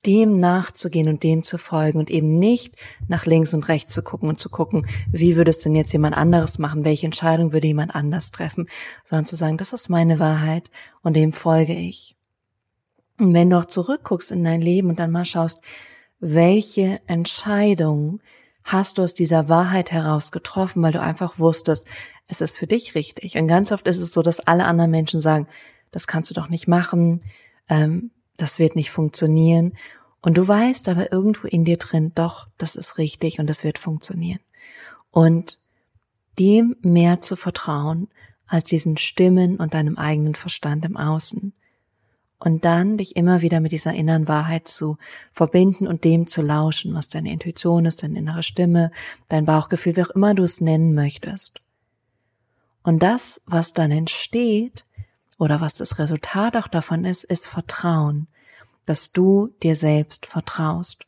dem 0.06 0.39
nachzugehen 0.39 1.08
und 1.08 1.24
dem 1.24 1.44
zu 1.44 1.58
folgen 1.58 2.00
und 2.00 2.12
eben 2.12 2.36
nicht 2.36 2.75
nach 3.08 3.25
links 3.25 3.53
und 3.53 3.68
rechts 3.70 3.94
zu 3.94 4.03
gucken 4.03 4.27
und 4.27 4.39
zu 4.39 4.50
gucken, 4.50 4.86
wie 5.12 5.38
würde 5.38 5.50
es 5.50 5.60
denn 5.60 5.75
jetzt 5.75 5.94
jemand 5.94 6.18
anderes 6.18 6.60
machen, 6.60 6.84
welche 6.84 7.06
Entscheidung 7.06 7.53
würde 7.53 7.68
jemand 7.68 7.96
anders 7.96 8.32
treffen, 8.32 8.68
sondern 9.06 9.25
zu 9.25 9.36
sagen, 9.36 9.58
das 9.58 9.72
ist 9.72 9.89
meine 9.89 10.20
Wahrheit 10.20 10.70
und 11.01 11.15
dem 11.15 11.32
folge 11.32 11.74
ich. 11.74 12.18
Und 13.18 13.34
wenn 13.34 13.50
du 13.50 13.58
auch 13.58 13.65
zurückguckst 13.65 14.32
in 14.32 14.44
dein 14.44 14.62
Leben 14.62 14.89
und 14.89 15.00
dann 15.00 15.12
mal 15.12 15.25
schaust, 15.25 15.63
welche 16.24 17.01
Entscheidung 17.06 18.22
hast 18.63 18.98
du 18.98 19.01
aus 19.01 19.13
dieser 19.13 19.50
Wahrheit 19.50 19.92
heraus 19.92 20.32
getroffen, 20.32 20.82
weil 20.82 20.94
du 20.94 21.01
einfach 21.01 21.38
wusstest, 21.38 21.86
es 22.27 22.39
ist 22.39 22.58
für 22.58 22.65
dich 22.65 22.96
richtig. 22.96 23.38
Und 23.38 23.48
ganz 23.48 23.74
oft 23.74 23.86
ist 23.88 24.00
es 24.00 24.13
so, 24.13 24.22
dass 24.22 24.39
alle 24.39 24.63
anderen 24.63 24.89
Menschen 24.89 25.20
sagen, 25.20 25.48
das 25.92 26.08
kannst 26.08 26.30
du 26.30 26.34
doch 26.34 26.48
nicht 26.48 26.68
machen, 26.68 27.22
ähm, 27.68 28.12
das 28.38 28.58
wird 28.58 28.77
nicht 28.77 28.89
funktionieren. 28.89 29.74
Und 30.22 30.38
du 30.38 30.48
weißt 30.48 30.88
aber 30.88 31.12
irgendwo 31.12 31.46
in 31.48 31.65
dir 31.65 31.77
drin, 31.77 32.13
doch, 32.15 32.48
das 32.58 32.77
ist 32.77 32.98
richtig 32.98 33.39
und 33.39 33.50
das 33.50 33.65
wird 33.65 33.77
funktionieren. 33.77 34.39
Und 35.12 35.60
dem 36.39 36.77
mehr 36.82 37.20
zu 37.20 37.36
vertrauen 37.36 38.08
als 38.48 38.70
diesen 38.70 38.96
Stimmen 38.96 39.58
und 39.58 39.74
deinem 39.74 39.98
eigenen 39.98 40.36
Verstand 40.36 40.86
im 40.86 40.96
Außen. 40.96 41.53
Und 42.45 42.65
dann 42.65 42.97
dich 42.97 43.15
immer 43.15 43.41
wieder 43.41 43.62
mit 43.62 43.71
dieser 43.71 43.93
inneren 43.93 44.27
Wahrheit 44.27 44.67
zu 44.67 44.97
verbinden 45.31 45.88
und 45.88 46.03
dem 46.03 46.27
zu 46.27 46.41
lauschen, 46.41 46.93
was 46.93 47.07
deine 47.07 47.31
Intuition 47.31 47.85
ist, 47.85 48.03
deine 48.03 48.19
innere 48.19 48.43
Stimme, 48.43 48.91
dein 49.29 49.45
Bauchgefühl, 49.45 49.95
wie 49.95 50.03
auch 50.03 50.09
immer 50.09 50.33
du 50.33 50.43
es 50.43 50.59
nennen 50.59 50.93
möchtest. 50.93 51.62
Und 52.83 53.01
das, 53.01 53.41
was 53.45 53.71
dann 53.71 53.91
entsteht, 53.91 54.83
oder 55.38 55.62
was 55.62 55.75
das 55.75 56.00
Resultat 56.00 56.57
auch 56.57 56.67
davon 56.67 57.05
ist, 57.05 57.23
ist 57.23 57.47
Vertrauen, 57.47 58.27
dass 58.85 59.13
du 59.13 59.53
dir 59.63 59.77
selbst 59.77 60.25
vertraust. 60.25 61.05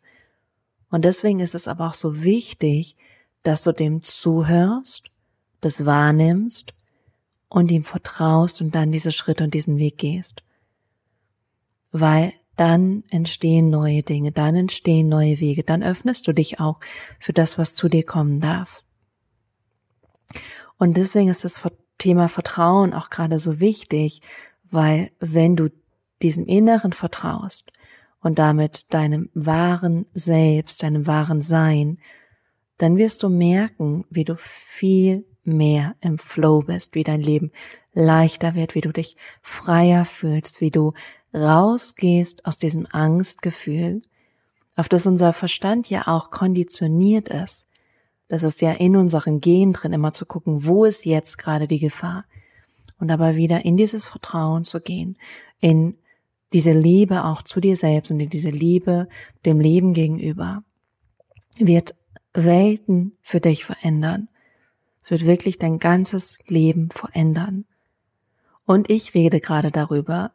Und 0.89 1.03
deswegen 1.03 1.41
ist 1.41 1.53
es 1.53 1.67
aber 1.67 1.87
auch 1.87 1.93
so 1.93 2.23
wichtig, 2.23 2.95
dass 3.43 3.61
du 3.61 3.73
dem 3.73 4.03
zuhörst, 4.03 5.11
das 5.59 5.85
wahrnimmst 5.85 6.73
und 7.49 7.71
ihm 7.71 7.83
vertraust 7.83 8.61
und 8.61 8.73
dann 8.73 8.93
diese 8.93 9.11
Schritte 9.11 9.43
und 9.43 9.53
diesen 9.53 9.77
Weg 9.77 9.97
gehst. 9.97 10.44
Weil 11.97 12.33
dann 12.57 13.05
entstehen 13.09 13.69
neue 13.69 14.03
Dinge, 14.03 14.33
dann 14.33 14.53
entstehen 14.55 15.07
neue 15.07 15.39
Wege, 15.39 15.63
dann 15.63 15.81
öffnest 15.81 16.27
du 16.27 16.33
dich 16.33 16.59
auch 16.59 16.81
für 17.21 17.31
das, 17.31 17.57
was 17.57 17.73
zu 17.73 17.87
dir 17.87 18.03
kommen 18.03 18.41
darf. 18.41 18.83
Und 20.77 20.97
deswegen 20.97 21.29
ist 21.29 21.45
das 21.45 21.61
Thema 21.97 22.27
Vertrauen 22.27 22.93
auch 22.93 23.09
gerade 23.09 23.39
so 23.39 23.61
wichtig, 23.61 24.19
weil 24.65 25.09
wenn 25.21 25.55
du 25.55 25.69
diesem 26.21 26.45
Inneren 26.45 26.91
vertraust 26.91 27.71
und 28.19 28.39
damit 28.39 28.93
deinem 28.93 29.29
wahren 29.33 30.05
Selbst, 30.11 30.83
deinem 30.83 31.07
wahren 31.07 31.39
Sein, 31.39 31.99
dann 32.77 32.97
wirst 32.97 33.23
du 33.23 33.29
merken, 33.29 34.03
wie 34.09 34.25
du 34.25 34.35
viel 34.35 35.25
mehr 35.45 35.95
im 36.01 36.17
Flow 36.17 36.61
bist, 36.61 36.93
wie 36.93 37.05
dein 37.05 37.21
Leben 37.21 37.51
leichter 37.95 38.53
wird, 38.53 38.75
wie 38.75 38.81
du 38.81 38.91
dich 38.91 39.17
freier 39.41 40.05
fühlst, 40.05 40.61
wie 40.61 40.69
du 40.69 40.93
rausgehst 41.33 42.45
aus 42.45 42.57
diesem 42.57 42.85
Angstgefühl, 42.91 44.01
auf 44.75 44.89
das 44.89 45.07
unser 45.07 45.33
Verstand 45.33 45.89
ja 45.89 46.07
auch 46.07 46.29
konditioniert 46.29 47.29
ist. 47.29 47.71
Das 48.27 48.43
ist 48.43 48.61
ja 48.61 48.73
in 48.73 48.95
unseren 48.95 49.39
Gen 49.39 49.73
drin, 49.73 49.93
immer 49.93 50.11
zu 50.11 50.25
gucken, 50.25 50.65
wo 50.65 50.85
ist 50.85 51.05
jetzt 51.05 51.37
gerade 51.37 51.67
die 51.67 51.79
Gefahr. 51.79 52.25
Und 52.99 53.11
aber 53.11 53.35
wieder 53.35 53.65
in 53.65 53.77
dieses 53.77 54.07
Vertrauen 54.07 54.63
zu 54.63 54.79
gehen, 54.79 55.17
in 55.59 55.97
diese 56.53 56.71
Liebe 56.71 57.25
auch 57.25 57.41
zu 57.41 57.59
dir 57.59 57.75
selbst 57.75 58.11
und 58.11 58.19
in 58.19 58.29
diese 58.29 58.49
Liebe 58.49 59.07
dem 59.45 59.59
Leben 59.59 59.93
gegenüber, 59.93 60.63
wird 61.57 61.95
Welten 62.33 63.17
für 63.21 63.39
dich 63.39 63.65
verändern. 63.65 64.29
Es 65.01 65.11
wird 65.11 65.25
wirklich 65.25 65.57
dein 65.57 65.79
ganzes 65.79 66.39
Leben 66.47 66.89
verändern. 66.91 67.65
Und 68.65 68.89
ich 68.89 69.13
rede 69.13 69.39
gerade 69.39 69.71
darüber, 69.71 70.31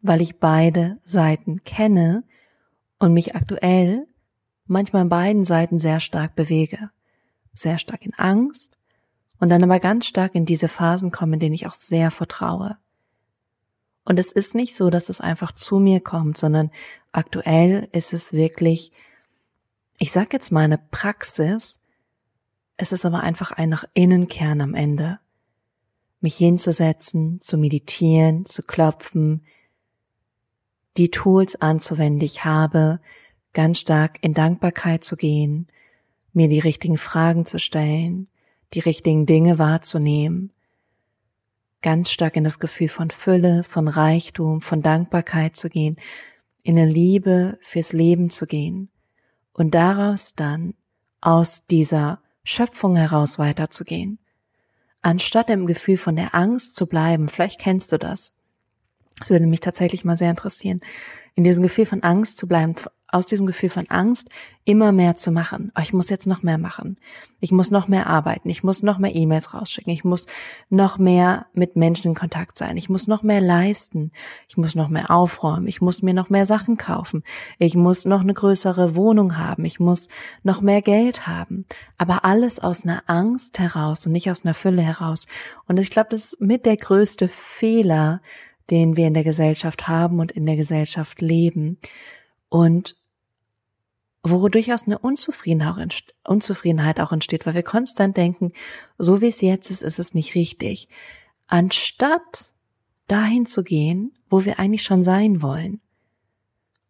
weil 0.00 0.20
ich 0.20 0.38
beide 0.38 0.98
Seiten 1.04 1.64
kenne 1.64 2.24
und 2.98 3.12
mich 3.12 3.34
aktuell 3.34 4.06
manchmal 4.66 5.02
an 5.02 5.08
beiden 5.08 5.44
Seiten 5.44 5.78
sehr 5.78 6.00
stark 6.00 6.34
bewege 6.34 6.90
sehr 7.54 7.78
stark 7.78 8.04
in 8.04 8.14
Angst 8.14 8.76
und 9.38 9.48
dann 9.48 9.62
aber 9.62 9.80
ganz 9.80 10.06
stark 10.06 10.34
in 10.34 10.46
diese 10.46 10.68
Phasen 10.68 11.10
komme, 11.10 11.34
in 11.34 11.40
denen 11.40 11.54
ich 11.54 11.66
auch 11.66 11.74
sehr 11.74 12.10
vertraue. 12.10 12.78
Und 14.04 14.18
es 14.18 14.32
ist 14.32 14.54
nicht 14.54 14.74
so, 14.74 14.90
dass 14.90 15.08
es 15.08 15.20
einfach 15.20 15.52
zu 15.52 15.78
mir 15.78 16.00
kommt, 16.00 16.36
sondern 16.36 16.70
aktuell 17.12 17.88
ist 17.92 18.12
es 18.12 18.32
wirklich, 18.32 18.92
ich 19.98 20.12
sag 20.12 20.32
jetzt 20.32 20.50
mal 20.50 20.64
eine 20.64 20.78
Praxis, 20.78 21.88
es 22.76 22.92
ist 22.92 23.04
aber 23.04 23.20
einfach 23.20 23.52
ein 23.52 23.68
nach 23.68 23.84
innen 23.94 24.28
Kern 24.28 24.60
am 24.60 24.74
Ende. 24.74 25.20
Mich 26.22 26.36
hinzusetzen, 26.36 27.40
zu 27.42 27.58
meditieren, 27.58 28.46
zu 28.46 28.62
klopfen, 28.62 29.44
die 30.96 31.10
Tools 31.10 31.60
anzuwenden, 31.60 32.20
die 32.20 32.26
ich 32.26 32.44
habe, 32.44 33.00
ganz 33.52 33.78
stark 33.78 34.18
in 34.22 34.32
Dankbarkeit 34.32 35.04
zu 35.04 35.16
gehen, 35.16 35.66
mir 36.32 36.48
die 36.48 36.60
richtigen 36.60 36.96
Fragen 36.96 37.44
zu 37.44 37.58
stellen, 37.58 38.28
die 38.72 38.80
richtigen 38.80 39.26
Dinge 39.26 39.58
wahrzunehmen, 39.58 40.52
ganz 41.82 42.10
stark 42.10 42.36
in 42.36 42.44
das 42.44 42.58
Gefühl 42.58 42.88
von 42.88 43.10
Fülle, 43.10 43.64
von 43.64 43.88
Reichtum, 43.88 44.60
von 44.62 44.80
Dankbarkeit 44.80 45.56
zu 45.56 45.68
gehen, 45.68 45.96
in 46.62 46.78
eine 46.78 46.90
Liebe 46.90 47.58
fürs 47.60 47.92
Leben 47.92 48.30
zu 48.30 48.46
gehen 48.46 48.88
und 49.52 49.74
daraus 49.74 50.34
dann 50.34 50.74
aus 51.20 51.66
dieser 51.66 52.20
Schöpfung 52.44 52.96
heraus 52.96 53.38
weiterzugehen. 53.38 54.18
Anstatt 55.02 55.50
im 55.50 55.66
Gefühl 55.66 55.96
von 55.96 56.14
der 56.14 56.34
Angst 56.34 56.76
zu 56.76 56.86
bleiben, 56.86 57.28
vielleicht 57.28 57.60
kennst 57.60 57.90
du 57.90 57.98
das. 57.98 58.41
Das 59.22 59.30
würde 59.30 59.46
mich 59.46 59.60
tatsächlich 59.60 60.04
mal 60.04 60.16
sehr 60.16 60.30
interessieren. 60.30 60.80
In 61.34 61.44
diesem 61.44 61.62
Gefühl 61.62 61.86
von 61.86 62.02
Angst 62.02 62.36
zu 62.36 62.46
bleiben, 62.46 62.74
aus 63.12 63.26
diesem 63.26 63.46
Gefühl 63.46 63.68
von 63.68 63.88
Angst 63.90 64.30
immer 64.64 64.90
mehr 64.90 65.14
zu 65.14 65.30
machen. 65.32 65.70
Oh, 65.76 65.82
ich 65.82 65.92
muss 65.92 66.08
jetzt 66.08 66.26
noch 66.26 66.42
mehr 66.42 66.56
machen. 66.56 66.98
Ich 67.40 67.52
muss 67.52 67.70
noch 67.70 67.86
mehr 67.86 68.06
arbeiten. 68.06 68.48
Ich 68.48 68.64
muss 68.64 68.82
noch 68.82 68.98
mehr 68.98 69.14
E-Mails 69.14 69.52
rausschicken. 69.52 69.92
Ich 69.92 70.02
muss 70.02 70.26
noch 70.70 70.96
mehr 70.96 71.46
mit 71.52 71.76
Menschen 71.76 72.08
in 72.08 72.14
Kontakt 72.14 72.56
sein. 72.56 72.78
Ich 72.78 72.88
muss 72.88 73.08
noch 73.08 73.22
mehr 73.22 73.42
leisten. 73.42 74.12
Ich 74.48 74.56
muss 74.56 74.74
noch 74.74 74.88
mehr 74.88 75.10
aufräumen. 75.10 75.68
Ich 75.68 75.82
muss 75.82 76.00
mir 76.00 76.14
noch 76.14 76.30
mehr 76.30 76.46
Sachen 76.46 76.78
kaufen. 76.78 77.22
Ich 77.58 77.74
muss 77.74 78.06
noch 78.06 78.22
eine 78.22 78.32
größere 78.32 78.96
Wohnung 78.96 79.36
haben. 79.36 79.66
Ich 79.66 79.78
muss 79.78 80.08
noch 80.42 80.62
mehr 80.62 80.80
Geld 80.80 81.26
haben. 81.26 81.66
Aber 81.98 82.24
alles 82.24 82.60
aus 82.60 82.84
einer 82.84 83.02
Angst 83.08 83.58
heraus 83.58 84.06
und 84.06 84.12
nicht 84.12 84.30
aus 84.30 84.44
einer 84.44 84.54
Fülle 84.54 84.82
heraus. 84.82 85.26
Und 85.66 85.78
ich 85.78 85.90
glaube, 85.90 86.08
das 86.10 86.32
ist 86.32 86.40
mit 86.40 86.64
der 86.64 86.78
größte 86.78 87.28
Fehler, 87.28 88.22
den 88.70 88.96
wir 88.96 89.06
in 89.06 89.14
der 89.14 89.24
Gesellschaft 89.24 89.88
haben 89.88 90.20
und 90.20 90.32
in 90.32 90.46
der 90.46 90.56
Gesellschaft 90.56 91.20
leben. 91.20 91.78
Und 92.48 92.96
wo 94.22 94.48
durchaus 94.48 94.86
eine 94.86 94.98
Unzufriedenheit 94.98 97.00
auch 97.00 97.12
entsteht, 97.12 97.44
weil 97.44 97.54
wir 97.54 97.62
konstant 97.62 98.16
denken, 98.16 98.52
so 98.98 99.20
wie 99.20 99.28
es 99.28 99.40
jetzt 99.40 99.70
ist, 99.70 99.82
ist 99.82 99.98
es 99.98 100.14
nicht 100.14 100.34
richtig. 100.34 100.88
Anstatt 101.48 102.52
dahin 103.08 103.46
zu 103.46 103.64
gehen, 103.64 104.12
wo 104.30 104.44
wir 104.44 104.58
eigentlich 104.58 104.84
schon 104.84 105.02
sein 105.02 105.42
wollen. 105.42 105.80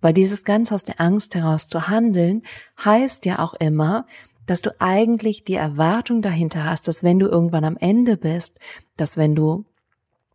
Weil 0.00 0.12
dieses 0.12 0.44
ganz 0.44 0.72
aus 0.72 0.84
der 0.84 1.00
Angst 1.00 1.34
heraus 1.34 1.68
zu 1.68 1.88
handeln, 1.88 2.42
heißt 2.84 3.24
ja 3.24 3.38
auch 3.38 3.54
immer, 3.54 4.06
dass 4.46 4.60
du 4.60 4.70
eigentlich 4.80 5.44
die 5.44 5.54
Erwartung 5.54 6.20
dahinter 6.20 6.64
hast, 6.64 6.88
dass 6.88 7.02
wenn 7.02 7.18
du 7.18 7.28
irgendwann 7.28 7.64
am 7.64 7.76
Ende 7.76 8.16
bist, 8.16 8.58
dass 8.96 9.16
wenn 9.16 9.34
du 9.34 9.64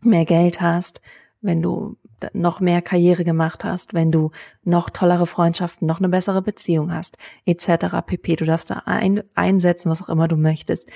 mehr 0.01 0.25
Geld 0.25 0.61
hast, 0.61 1.01
wenn 1.47 1.61
du 1.61 1.97
noch 2.33 2.59
mehr 2.59 2.81
Karriere 2.81 3.23
gemacht 3.23 3.63
hast, 3.63 3.93
wenn 3.93 4.11
du 4.11 4.31
noch 4.63 4.89
tollere 4.89 5.27
Freundschaften, 5.27 5.87
noch 5.87 5.99
eine 5.99 6.09
bessere 6.09 6.41
Beziehung 6.41 6.91
hast, 6.93 7.17
etc. 7.45 7.97
pp. 8.05 8.35
Du 8.35 8.45
darfst 8.45 8.69
da 8.69 8.83
ein, 8.85 9.23
einsetzen, 9.35 9.89
was 9.89 10.01
auch 10.01 10.09
immer 10.09 10.27
du 10.27 10.35
möchtest, 10.35 10.89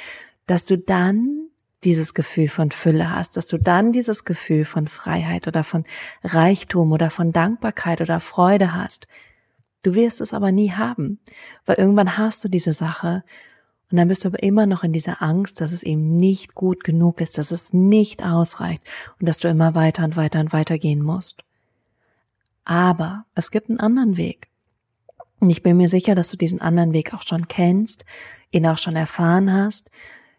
dass 0.48 0.65
du 0.65 0.77
dann 0.77 1.48
dieses 1.84 2.13
Gefühl 2.13 2.48
von 2.48 2.70
Fülle 2.72 3.15
hast, 3.15 3.38
dass 3.38 3.48
du 3.48 3.58
dann 3.58 3.91
dieses 3.91 4.25
Gefühl 4.25 4.65
von 4.65 4.88
Freiheit 4.88 5.48
oder 5.48 5.63
von 5.63 5.84
Reichtum 6.24 6.91
oder 6.91 7.10
von 7.10 7.31
Dankbarkeit 7.31 8.01
oder 8.01 8.20
Freude 8.20 8.74
hast. 8.75 9.08
Du 9.84 9.96
wirst 9.96 10.22
es 10.22 10.34
aber 10.34 10.51
nie 10.51 10.72
haben, 10.72 11.20
weil 11.65 11.77
irgendwann 11.77 12.17
hast 12.17 12.43
du 12.43 12.50
diese 12.50 12.74
Sache 12.74 13.24
und 13.91 13.98
dann 13.98 14.07
bist 14.07 14.24
du 14.24 14.29
aber 14.29 14.41
immer 14.41 14.65
noch 14.65 14.83
in 14.83 14.93
dieser 14.93 15.21
Angst, 15.21 15.60
dass 15.60 15.74
es 15.74 15.83
eben 15.83 16.15
nicht 16.15 16.55
gut 16.55 16.83
genug 16.83 17.19
ist, 17.19 17.38
dass 17.38 17.51
es 17.51 17.74
nicht 17.74 18.24
ausreicht 18.24 18.83
und 19.19 19.27
dass 19.27 19.39
du 19.39 19.50
immer 19.50 19.75
weiter 19.75 20.05
und 20.05 20.15
weiter 20.15 20.39
und 20.39 20.53
weiter 20.53 20.77
gehen 20.77 21.01
musst. 21.01 21.43
Aber 22.63 23.25
es 23.36 23.51
gibt 23.51 23.69
einen 23.69 23.79
anderen 23.79 24.15
Weg. 24.15 24.48
Und 25.39 25.50
ich 25.50 25.62
bin 25.62 25.75
mir 25.75 25.89
sicher, 25.89 26.15
dass 26.15 26.29
du 26.29 26.38
diesen 26.38 26.62
anderen 26.62 26.93
Weg 26.93 27.13
auch 27.13 27.24
schon 27.24 27.48
kennst, 27.48 28.05
ihn 28.51 28.65
auch 28.67 28.77
schon 28.77 28.95
erfahren 28.95 29.51
hast, 29.51 29.91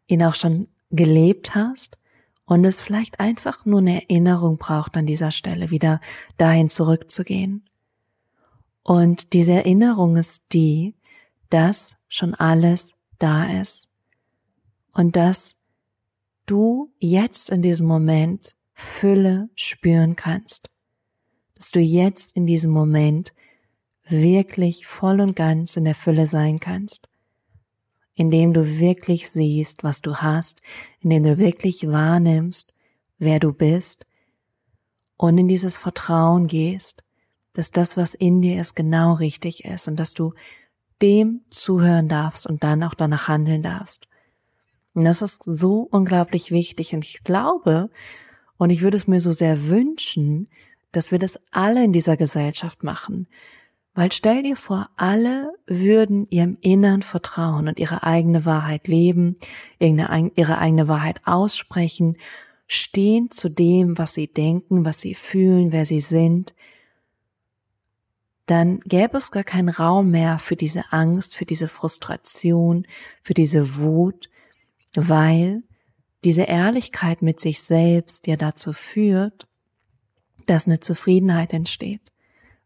ihn 0.06 0.22
auch 0.22 0.34
schon 0.34 0.68
gelebt 0.90 1.54
hast 1.54 1.98
und 2.46 2.64
es 2.64 2.80
vielleicht 2.80 3.20
einfach 3.20 3.66
nur 3.66 3.80
eine 3.80 4.02
Erinnerung 4.02 4.56
braucht 4.58 4.96
an 4.96 5.06
dieser 5.06 5.30
Stelle, 5.30 5.70
wieder 5.70 6.00
dahin 6.38 6.68
zurückzugehen. 6.68 7.68
Und 8.82 9.32
diese 9.32 9.52
Erinnerung 9.52 10.16
ist 10.16 10.52
die, 10.52 10.94
dass 11.50 12.04
schon 12.08 12.34
alles 12.34 13.01
da 13.22 13.60
ist. 13.60 13.98
Und 14.92 15.16
dass 15.16 15.66
du 16.46 16.92
jetzt 16.98 17.50
in 17.50 17.62
diesem 17.62 17.86
Moment 17.86 18.56
Fülle 18.74 19.48
spüren 19.54 20.16
kannst, 20.16 20.68
dass 21.54 21.70
du 21.70 21.80
jetzt 21.80 22.36
in 22.36 22.46
diesem 22.46 22.72
Moment 22.72 23.32
wirklich 24.08 24.86
voll 24.86 25.20
und 25.20 25.36
ganz 25.36 25.76
in 25.76 25.84
der 25.84 25.94
Fülle 25.94 26.26
sein 26.26 26.58
kannst. 26.58 27.08
Indem 28.14 28.52
du 28.52 28.78
wirklich 28.78 29.30
siehst, 29.30 29.84
was 29.84 30.02
du 30.02 30.16
hast, 30.16 30.60
indem 31.00 31.22
du 31.22 31.38
wirklich 31.38 31.86
wahrnimmst, 31.86 32.76
wer 33.18 33.38
du 33.38 33.52
bist. 33.52 34.04
Und 35.16 35.38
in 35.38 35.48
dieses 35.48 35.76
Vertrauen 35.76 36.46
gehst, 36.46 37.04
dass 37.54 37.70
das, 37.70 37.96
was 37.96 38.14
in 38.14 38.42
dir 38.42 38.60
ist, 38.60 38.74
genau 38.74 39.14
richtig 39.14 39.64
ist. 39.64 39.88
Und 39.88 39.96
dass 39.96 40.14
du 40.14 40.34
dem 41.02 41.42
zuhören 41.50 42.08
darfst 42.08 42.46
und 42.46 42.64
dann 42.64 42.82
auch 42.82 42.94
danach 42.94 43.28
handeln 43.28 43.62
darfst. 43.62 44.06
Und 44.94 45.04
das 45.04 45.22
ist 45.22 45.42
so 45.44 45.88
unglaublich 45.90 46.50
wichtig 46.50 46.94
und 46.94 47.04
ich 47.04 47.24
glaube 47.24 47.90
und 48.56 48.70
ich 48.70 48.82
würde 48.82 48.96
es 48.96 49.08
mir 49.08 49.18
so 49.18 49.32
sehr 49.32 49.68
wünschen, 49.68 50.48
dass 50.92 51.10
wir 51.10 51.18
das 51.18 51.40
alle 51.50 51.82
in 51.82 51.92
dieser 51.92 52.16
Gesellschaft 52.16 52.84
machen, 52.84 53.26
weil 53.94 54.12
stell 54.12 54.42
dir 54.42 54.56
vor, 54.56 54.88
alle 54.96 55.52
würden 55.66 56.26
ihrem 56.30 56.56
Innern 56.60 57.02
vertrauen 57.02 57.68
und 57.68 57.78
ihre 57.78 58.04
eigene 58.04 58.44
Wahrheit 58.46 58.88
leben, 58.88 59.36
ihre 59.78 60.58
eigene 60.58 60.88
Wahrheit 60.88 61.20
aussprechen, 61.24 62.16
stehen 62.66 63.30
zu 63.30 63.50
dem, 63.50 63.98
was 63.98 64.14
sie 64.14 64.28
denken, 64.28 64.84
was 64.84 65.00
sie 65.00 65.14
fühlen, 65.14 65.72
wer 65.72 65.84
sie 65.84 66.00
sind, 66.00 66.54
dann 68.46 68.80
gäbe 68.80 69.16
es 69.16 69.30
gar 69.30 69.44
keinen 69.44 69.68
Raum 69.68 70.10
mehr 70.10 70.38
für 70.38 70.56
diese 70.56 70.92
Angst, 70.92 71.36
für 71.36 71.44
diese 71.44 71.68
Frustration, 71.68 72.86
für 73.22 73.34
diese 73.34 73.76
Wut, 73.76 74.28
weil 74.94 75.62
diese 76.24 76.42
Ehrlichkeit 76.42 77.22
mit 77.22 77.40
sich 77.40 77.62
selbst 77.62 78.26
ja 78.26 78.36
dazu 78.36 78.72
führt, 78.72 79.46
dass 80.46 80.66
eine 80.66 80.80
Zufriedenheit 80.80 81.52
entsteht 81.52 82.12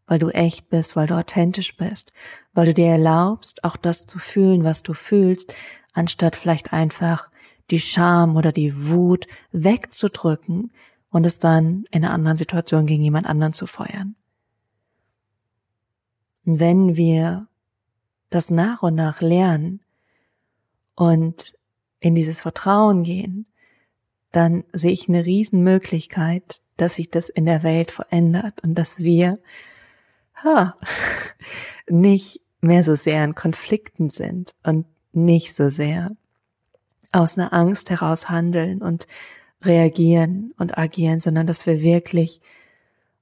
weil 0.07 0.19
du 0.19 0.29
echt 0.29 0.69
bist, 0.69 0.95
weil 0.95 1.05
du 1.05 1.15
authentisch 1.15 1.75
bist, 1.75 2.13
weil 2.53 2.65
du 2.65 2.73
dir 2.73 2.87
erlaubst, 2.87 3.63
auch 3.63 3.75
das 3.75 4.05
zu 4.05 4.17
fühlen, 4.17 4.63
was 4.63 4.81
du 4.81 4.93
fühlst, 4.93 5.53
anstatt 5.93 6.35
vielleicht 6.35 6.73
einfach 6.73 7.29
die 7.69 7.81
Scham 7.81 8.37
oder 8.37 8.53
die 8.53 8.89
Wut 8.89 9.27
wegzudrücken 9.51 10.71
und 11.09 11.25
es 11.25 11.39
dann 11.39 11.83
in 11.91 12.05
einer 12.05 12.13
anderen 12.13 12.37
Situation 12.37 12.85
gegen 12.85 13.03
jemand 13.03 13.27
anderen 13.27 13.53
zu 13.53 13.67
feuern. 13.67 14.15
Wenn 16.49 16.95
wir 16.95 17.49
das 18.29 18.49
nach 18.49 18.81
und 18.81 18.95
nach 18.95 19.19
lernen 19.19 19.81
und 20.95 21.53
in 21.99 22.15
dieses 22.15 22.39
Vertrauen 22.39 23.03
gehen, 23.03 23.47
dann 24.31 24.63
sehe 24.71 24.93
ich 24.93 25.09
eine 25.09 25.25
Riesenmöglichkeit, 25.25 26.61
dass 26.77 26.95
sich 26.95 27.11
das 27.11 27.27
in 27.27 27.45
der 27.45 27.63
Welt 27.63 27.91
verändert 27.91 28.63
und 28.63 28.75
dass 28.75 28.99
wir 28.99 29.39
ha, 30.35 30.77
nicht 31.89 32.39
mehr 32.61 32.81
so 32.81 32.95
sehr 32.95 33.25
in 33.25 33.35
Konflikten 33.35 34.09
sind 34.09 34.55
und 34.63 34.85
nicht 35.11 35.53
so 35.53 35.67
sehr 35.67 36.15
aus 37.11 37.37
einer 37.37 37.51
Angst 37.51 37.89
heraus 37.89 38.29
handeln 38.29 38.81
und 38.81 39.05
reagieren 39.63 40.53
und 40.57 40.77
agieren, 40.77 41.19
sondern 41.19 41.45
dass 41.45 41.65
wir 41.65 41.81
wirklich 41.81 42.39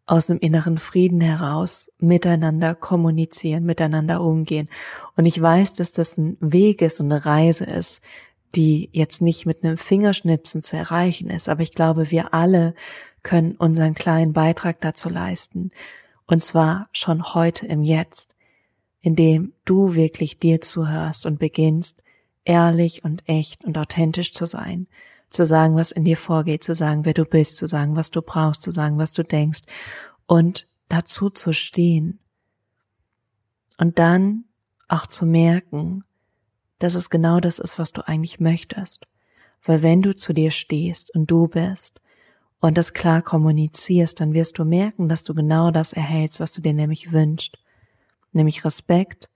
aus 0.05 0.29
einem 0.29 0.39
inneren 0.39 0.77
Frieden 0.77 1.21
heraus 1.21 1.91
miteinander 1.99 2.75
kommunizieren, 2.75 3.63
miteinander 3.65 4.21
umgehen. 4.21 4.69
Und 5.15 5.25
ich 5.25 5.41
weiß, 5.41 5.73
dass 5.73 5.91
das 5.91 6.17
ein 6.17 6.37
Weg 6.39 6.81
ist 6.81 6.99
und 6.99 7.11
eine 7.11 7.25
Reise 7.25 7.65
ist, 7.65 8.03
die 8.55 8.89
jetzt 8.93 9.21
nicht 9.21 9.45
mit 9.45 9.63
einem 9.63 9.77
Fingerschnipsen 9.77 10.61
zu 10.61 10.77
erreichen 10.77 11.29
ist, 11.29 11.49
aber 11.49 11.61
ich 11.61 11.71
glaube, 11.71 12.11
wir 12.11 12.33
alle 12.33 12.73
können 13.23 13.55
unseren 13.55 13.95
kleinen 13.95 14.33
Beitrag 14.33 14.79
dazu 14.81 15.09
leisten, 15.09 15.71
und 16.27 16.41
zwar 16.41 16.89
schon 16.91 17.33
heute 17.35 17.67
im 17.67 17.83
Jetzt, 17.83 18.35
indem 19.01 19.53
du 19.65 19.93
wirklich 19.93 20.39
dir 20.39 20.61
zuhörst 20.61 21.25
und 21.25 21.39
beginnst, 21.39 22.01
ehrlich 22.45 23.03
und 23.03 23.27
echt 23.27 23.63
und 23.63 23.77
authentisch 23.77 24.33
zu 24.33 24.45
sein, 24.45 24.87
zu 25.35 25.45
sagen, 25.45 25.75
was 25.75 25.91
in 25.91 26.03
dir 26.03 26.17
vorgeht, 26.17 26.63
zu 26.63 26.73
sagen, 26.73 27.05
wer 27.05 27.13
du 27.13 27.25
bist, 27.25 27.57
zu 27.57 27.67
sagen, 27.67 27.95
was 27.95 28.11
du 28.11 28.21
brauchst, 28.21 28.61
zu 28.61 28.71
sagen, 28.71 28.97
was 28.97 29.13
du 29.13 29.23
denkst 29.23 29.61
und 30.25 30.67
dazu 30.89 31.29
zu 31.29 31.53
stehen. 31.53 32.19
Und 33.77 33.99
dann 33.99 34.45
auch 34.87 35.07
zu 35.07 35.25
merken, 35.25 36.03
dass 36.79 36.95
es 36.95 37.09
genau 37.09 37.39
das 37.39 37.59
ist, 37.59 37.79
was 37.79 37.91
du 37.91 38.07
eigentlich 38.07 38.39
möchtest. 38.39 39.07
Weil 39.63 39.81
wenn 39.81 40.01
du 40.01 40.15
zu 40.15 40.33
dir 40.33 40.51
stehst 40.51 41.13
und 41.13 41.29
du 41.31 41.47
bist 41.47 42.01
und 42.59 42.77
das 42.77 42.93
klar 42.93 43.21
kommunizierst, 43.21 44.19
dann 44.19 44.33
wirst 44.33 44.57
du 44.59 44.65
merken, 44.65 45.09
dass 45.09 45.23
du 45.23 45.33
genau 45.33 45.71
das 45.71 45.93
erhältst, 45.93 46.39
was 46.39 46.51
du 46.51 46.61
dir 46.61 46.73
nämlich 46.73 47.11
wünschst, 47.11 47.57
nämlich 48.31 48.63
Respekt, 48.63 49.29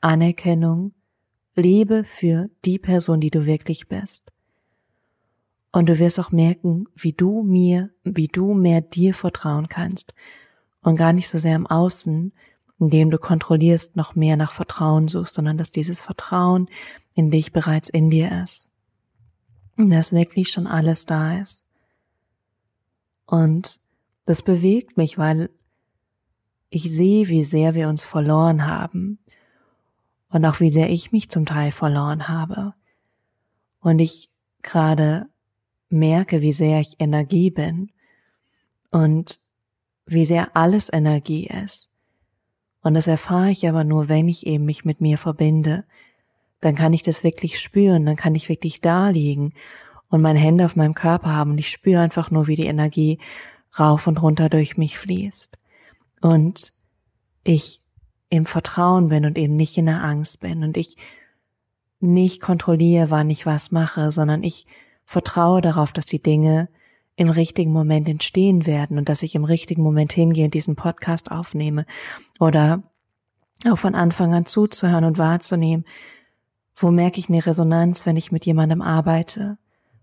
Anerkennung, 0.00 0.92
Liebe 1.54 2.04
für 2.04 2.48
die 2.64 2.78
Person, 2.78 3.20
die 3.20 3.30
du 3.30 3.46
wirklich 3.46 3.88
bist. 3.88 4.32
Und 5.72 5.88
du 5.88 5.98
wirst 5.98 6.18
auch 6.18 6.32
merken, 6.32 6.86
wie 6.96 7.12
du 7.12 7.42
mir, 7.42 7.90
wie 8.02 8.26
du 8.26 8.54
mehr 8.54 8.80
dir 8.80 9.14
vertrauen 9.14 9.68
kannst 9.68 10.14
und 10.82 10.96
gar 10.96 11.12
nicht 11.12 11.28
so 11.28 11.38
sehr 11.38 11.54
im 11.54 11.66
Außen, 11.66 12.32
indem 12.80 13.10
du 13.10 13.18
kontrollierst, 13.18 13.96
noch 13.96 14.14
mehr 14.14 14.36
nach 14.36 14.52
Vertrauen 14.52 15.06
suchst, 15.06 15.34
sondern 15.34 15.58
dass 15.58 15.70
dieses 15.70 16.00
Vertrauen 16.00 16.68
in 17.14 17.30
dich 17.30 17.52
bereits 17.52 17.88
in 17.88 18.10
dir 18.10 18.42
ist. 18.42 18.70
Und 19.76 19.90
dass 19.90 20.12
wirklich 20.12 20.50
schon 20.50 20.66
alles 20.66 21.06
da 21.06 21.38
ist. 21.38 21.64
Und 23.26 23.78
das 24.24 24.42
bewegt 24.42 24.96
mich, 24.96 25.18
weil 25.18 25.50
ich 26.68 26.90
sehe, 26.90 27.28
wie 27.28 27.44
sehr 27.44 27.74
wir 27.74 27.88
uns 27.88 28.04
verloren 28.04 28.66
haben 28.66 29.18
und 30.30 30.44
auch 30.44 30.60
wie 30.60 30.70
sehr 30.70 30.90
ich 30.90 31.12
mich 31.12 31.30
zum 31.30 31.46
Teil 31.46 31.72
verloren 31.72 32.28
habe. 32.28 32.74
Und 33.80 33.98
ich 33.98 34.30
gerade 34.62 35.29
merke, 35.90 36.40
wie 36.40 36.52
sehr 36.52 36.80
ich 36.80 37.00
Energie 37.00 37.50
bin 37.50 37.90
und 38.90 39.38
wie 40.06 40.24
sehr 40.24 40.56
alles 40.56 40.92
Energie 40.92 41.46
ist. 41.46 41.88
Und 42.82 42.94
das 42.94 43.06
erfahre 43.06 43.50
ich 43.50 43.68
aber 43.68 43.84
nur, 43.84 44.08
wenn 44.08 44.28
ich 44.28 44.46
eben 44.46 44.64
mich 44.64 44.84
mit 44.84 45.00
mir 45.00 45.18
verbinde. 45.18 45.84
Dann 46.60 46.74
kann 46.74 46.92
ich 46.92 47.02
das 47.02 47.24
wirklich 47.24 47.60
spüren, 47.60 48.06
dann 48.06 48.16
kann 48.16 48.34
ich 48.34 48.48
wirklich 48.48 48.80
da 48.80 49.10
liegen 49.10 49.52
und 50.08 50.22
meine 50.22 50.38
Hände 50.38 50.64
auf 50.64 50.76
meinem 50.76 50.94
Körper 50.94 51.30
haben 51.30 51.52
und 51.52 51.58
ich 51.58 51.70
spüre 51.70 52.00
einfach 52.00 52.30
nur, 52.30 52.46
wie 52.46 52.56
die 52.56 52.66
Energie 52.66 53.18
rauf 53.78 54.06
und 54.06 54.20
runter 54.20 54.48
durch 54.48 54.76
mich 54.76 54.98
fließt. 54.98 55.56
Und 56.20 56.72
ich 57.44 57.82
im 58.28 58.46
Vertrauen 58.46 59.08
bin 59.08 59.24
und 59.24 59.38
eben 59.38 59.56
nicht 59.56 59.78
in 59.78 59.86
der 59.86 60.02
Angst 60.02 60.40
bin 60.40 60.62
und 60.62 60.76
ich 60.76 60.96
nicht 62.00 62.40
kontrolliere, 62.40 63.10
wann 63.10 63.30
ich 63.30 63.46
was 63.46 63.70
mache, 63.70 64.10
sondern 64.10 64.42
ich 64.42 64.66
vertraue 65.10 65.60
darauf, 65.60 65.92
dass 65.92 66.06
die 66.06 66.22
Dinge 66.22 66.68
im 67.16 67.30
richtigen 67.30 67.72
Moment 67.72 68.08
entstehen 68.08 68.64
werden 68.64 68.96
und 68.96 69.08
dass 69.08 69.24
ich 69.24 69.34
im 69.34 69.42
richtigen 69.42 69.82
Moment 69.82 70.12
hingehe 70.12 70.44
und 70.44 70.54
diesen 70.54 70.76
Podcast 70.76 71.32
aufnehme 71.32 71.84
oder 72.38 72.84
auch 73.68 73.76
von 73.76 73.96
Anfang 73.96 74.32
an 74.34 74.46
zuzuhören 74.46 75.04
und 75.04 75.18
wahrzunehmen, 75.18 75.84
wo 76.76 76.92
merke 76.92 77.18
ich 77.18 77.28
eine 77.28 77.44
Resonanz, 77.44 78.06
wenn 78.06 78.16
ich 78.16 78.30
mit 78.30 78.46
jemandem 78.46 78.82
arbeite, 78.82 79.58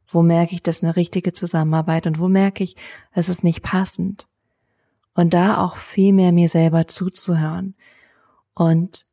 wo 0.10 0.24
merke 0.24 0.56
ich, 0.56 0.62
das 0.62 0.80
ist 0.80 0.84
eine 0.84 0.98
richtige 0.98 1.32
Zusammenarbeit 1.32 2.06
und 2.06 2.20
wo 2.20 2.28
merke 2.28 2.66
ich, 2.66 2.76
es 3.14 3.30
ist 3.30 3.46
nicht 3.46 3.64
passend? 3.64 4.28
Und 5.14 5.34
da 5.34 5.64
auch 5.64 5.78
viel 5.78 6.12
mehr 6.12 6.34
mir 6.34 6.50
selber 6.50 6.86
zuzuhören. 6.86 7.76
Und 8.54 9.06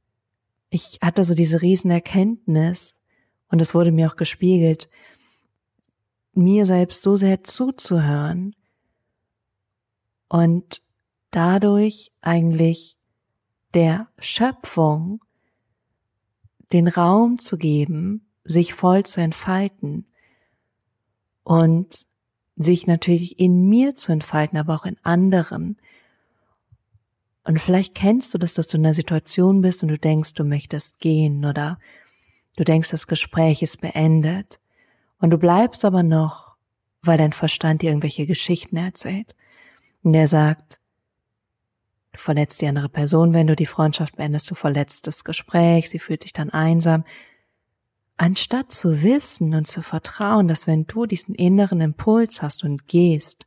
ich 0.71 0.99
hatte 1.01 1.23
so 1.23 1.37
diese 1.37 1.63
riesen 1.63 1.93
Erkenntnis 1.93 3.01
und 3.49 3.61
es 3.61 3.77
wurde 3.77 3.93
mir 3.93 4.11
auch 4.11 4.17
gespiegelt, 4.17 4.89
mir 6.37 6.67
selbst 6.67 7.03
so 7.03 7.17
sehr 7.17 7.45
zuzuhören 7.45 8.55
und 10.29 10.83
dadurch 11.31 12.13
eigentlich 12.21 12.97
der 13.75 14.09
Schöpfung 14.19 15.21
den 16.73 16.89
Raum 16.89 17.39
zu 17.39 17.57
geben, 17.57 18.27
sich 18.45 18.75
voll 18.75 19.05
zu 19.05 19.21
entfalten 19.21 20.07
und 21.43 22.07
sich 22.57 22.87
natürlich 22.87 23.39
in 23.39 23.69
mir 23.69 23.95
zu 23.95 24.13
entfalten, 24.13 24.59
aber 24.59 24.75
auch 24.75 24.87
in 24.87 24.97
anderen. 25.03 25.77
Und 27.45 27.61
vielleicht 27.61 27.95
kennst 27.95 28.33
du 28.33 28.39
das, 28.39 28.55
dass 28.55 28.69
du 28.69 28.77
in 28.77 28.87
einer 28.87 28.95
Situation 28.95 29.61
bist 29.61 29.83
und 29.83 29.89
du 29.89 29.99
denkst, 29.99 30.35
du 30.35 30.45
möchtest 30.45 31.01
gehen 31.01 31.45
oder 31.45 31.79
du 32.57 32.65
denkst, 32.65 32.91
das 32.91 33.07
Gespräch 33.07 33.63
ist 33.63 33.81
beendet 33.81 34.61
und 35.21 35.31
du 35.31 35.39
bleibst 35.39 35.85
aber 35.85 36.03
noch, 36.03 36.57
weil 37.03 37.19
dein 37.19 37.33
Verstand 37.33 37.83
dir 37.83 37.91
irgendwelche 37.91 38.27
Geschichten 38.27 38.77
erzählt. 38.77 39.35
Und 40.03 40.13
der 40.13 40.29
sagt, 40.29 40.81
du 42.13 42.19
verletzt 42.19 42.61
die 42.61 42.67
andere 42.67 42.89
Person, 42.89 43.33
wenn 43.33 43.47
du 43.47 43.57
die 43.57 43.67
Freundschaft 43.67 44.17
beendest, 44.17 44.51
du 44.51 44.55
verletzt 44.55 45.07
das 45.07 45.25
Gespräch, 45.25 45.91
sie 45.91 45.99
fühlt 45.99 46.23
sich 46.23 46.33
dann 46.33 46.51
einsam. 46.51 47.05
Anstatt 48.17 48.71
zu 48.71 49.03
wissen 49.03 49.55
und 49.55 49.67
zu 49.67 49.83
vertrauen, 49.83 50.47
dass 50.47 50.67
wenn 50.67 50.87
du 50.87 51.07
diesen 51.07 51.35
inneren 51.35 51.81
Impuls 51.81 52.43
hast 52.43 52.63
und 52.65 52.87
gehst, 52.87 53.45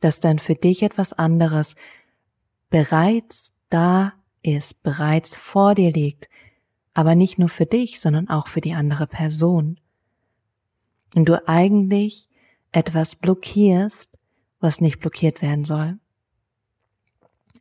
dass 0.00 0.20
dann 0.20 0.38
für 0.38 0.54
dich 0.54 0.82
etwas 0.82 1.12
anderes 1.12 1.76
bereits 2.68 3.64
da 3.68 4.14
ist, 4.42 4.82
bereits 4.82 5.36
vor 5.36 5.74
dir 5.74 5.92
liegt, 5.92 6.28
aber 6.94 7.14
nicht 7.14 7.38
nur 7.38 7.48
für 7.48 7.66
dich, 7.66 8.00
sondern 8.00 8.28
auch 8.28 8.48
für 8.48 8.60
die 8.60 8.74
andere 8.74 9.06
Person. 9.06 9.78
Und 11.14 11.28
du 11.28 11.46
eigentlich 11.48 12.28
etwas 12.72 13.16
blockierst, 13.16 14.18
was 14.60 14.80
nicht 14.80 15.00
blockiert 15.00 15.42
werden 15.42 15.64
soll. 15.64 15.98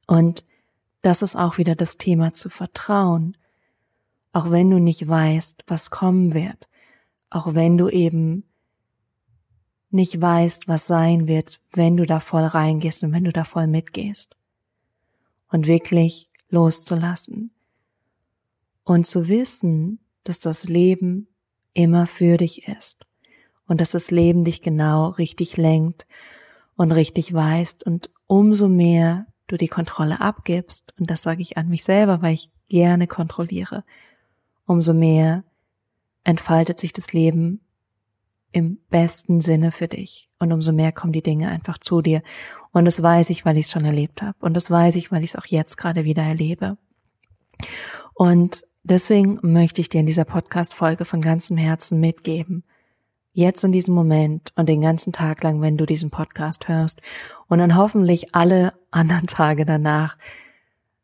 Und 0.06 0.44
das 1.02 1.22
ist 1.22 1.36
auch 1.36 1.58
wieder 1.58 1.76
das 1.76 1.98
Thema 1.98 2.34
zu 2.34 2.50
vertrauen, 2.50 3.38
auch 4.34 4.52
wenn 4.52 4.70
du 4.70 4.80
nicht 4.80 5.08
weißt, 5.08 5.64
was 5.68 5.90
kommen 5.90 6.34
wird, 6.34 6.68
auch 7.30 7.56
wenn 7.56 7.78
du 7.78 7.90
eben 7.90 8.44
nicht 9.92 10.22
weißt, 10.22 10.68
was 10.68 10.86
sein 10.86 11.28
wird, 11.28 11.62
wenn 11.74 11.98
du 11.98 12.06
da 12.06 12.20
voll 12.20 12.44
reingehst 12.44 13.04
und 13.04 13.12
wenn 13.12 13.24
du 13.24 13.32
da 13.32 13.44
voll 13.44 13.68
mitgehst. 13.68 14.36
Und 15.52 15.66
wirklich 15.66 16.30
loszulassen. 16.50 17.52
Und 18.84 19.08
zu 19.08 19.28
wissen, 19.28 20.00
dass 20.24 20.40
das 20.40 20.66
Leben 20.66 21.28
immer 21.74 22.06
für 22.06 22.38
dich 22.38 22.68
ist. 22.68 23.09
Und 23.70 23.80
dass 23.80 23.92
das 23.92 24.12
Leben 24.12 24.44
dich 24.44 24.62
genau 24.62 25.08
richtig 25.08 25.56
lenkt 25.56 26.06
und 26.76 26.92
richtig 26.92 27.34
weißt. 27.34 27.86
Und 27.86 28.10
umso 28.28 28.68
mehr 28.68 29.28
du 29.48 29.56
die 29.56 29.68
Kontrolle 29.68 30.20
abgibst, 30.20 30.94
und 31.00 31.10
das 31.10 31.22
sage 31.22 31.42
ich 31.42 31.58
an 31.58 31.70
mich 31.70 31.86
selber, 31.86 32.22
weil 32.22 32.34
ich 32.34 32.50
gerne 32.68 33.08
kontrolliere, 33.08 33.86
umso 34.66 34.94
mehr 34.94 35.44
entfaltet 36.24 36.80
sich 36.80 36.94
das 36.94 37.14
Leben 37.14 37.62
im 38.52 38.80
besten 38.90 39.42
Sinne 39.42 39.72
für 39.72 39.88
dich. 39.88 40.30
Und 40.40 40.52
umso 40.52 40.72
mehr 40.72 40.92
kommen 40.92 41.14
die 41.14 41.22
Dinge 41.22 41.50
einfach 41.50 41.78
zu 41.78 42.02
dir. 42.02 42.22
Und 42.72 42.86
das 42.86 43.02
weiß 43.02 43.30
ich, 43.30 43.46
weil 43.46 43.58
ich 43.58 43.66
es 43.66 43.72
schon 43.72 43.86
erlebt 43.86 44.22
habe. 44.22 44.38
Und 44.40 44.56
das 44.56 44.72
weiß 44.72 44.96
ich, 44.96 45.12
weil 45.12 45.24
ich 45.24 45.32
es 45.32 45.36
auch 45.36 45.46
jetzt 45.46 45.78
gerade 45.78 46.04
wieder 46.04 46.24
erlebe. 46.24 46.78
Und 48.16 48.64
deswegen 48.84 49.40
möchte 49.44 49.82
ich 49.82 49.90
dir 49.90 50.00
in 50.00 50.08
dieser 50.08 50.26
Podcast-Folge 50.26 51.06
von 51.06 51.22
ganzem 51.22 51.58
Herzen 51.58 52.00
mitgeben. 52.00 52.64
Jetzt 53.40 53.64
in 53.64 53.72
diesem 53.72 53.94
Moment 53.94 54.52
und 54.58 54.68
den 54.68 54.82
ganzen 54.82 55.14
Tag 55.14 55.44
lang, 55.44 55.62
wenn 55.62 55.78
du 55.78 55.86
diesen 55.86 56.12
Podcast 56.12 56.68
hörst 56.68 57.02
und 57.48 57.60
dann 57.60 57.78
hoffentlich 57.78 58.36
alle 58.36 58.74
anderen 58.92 59.28
Tage 59.28 59.64
danach 59.64 60.18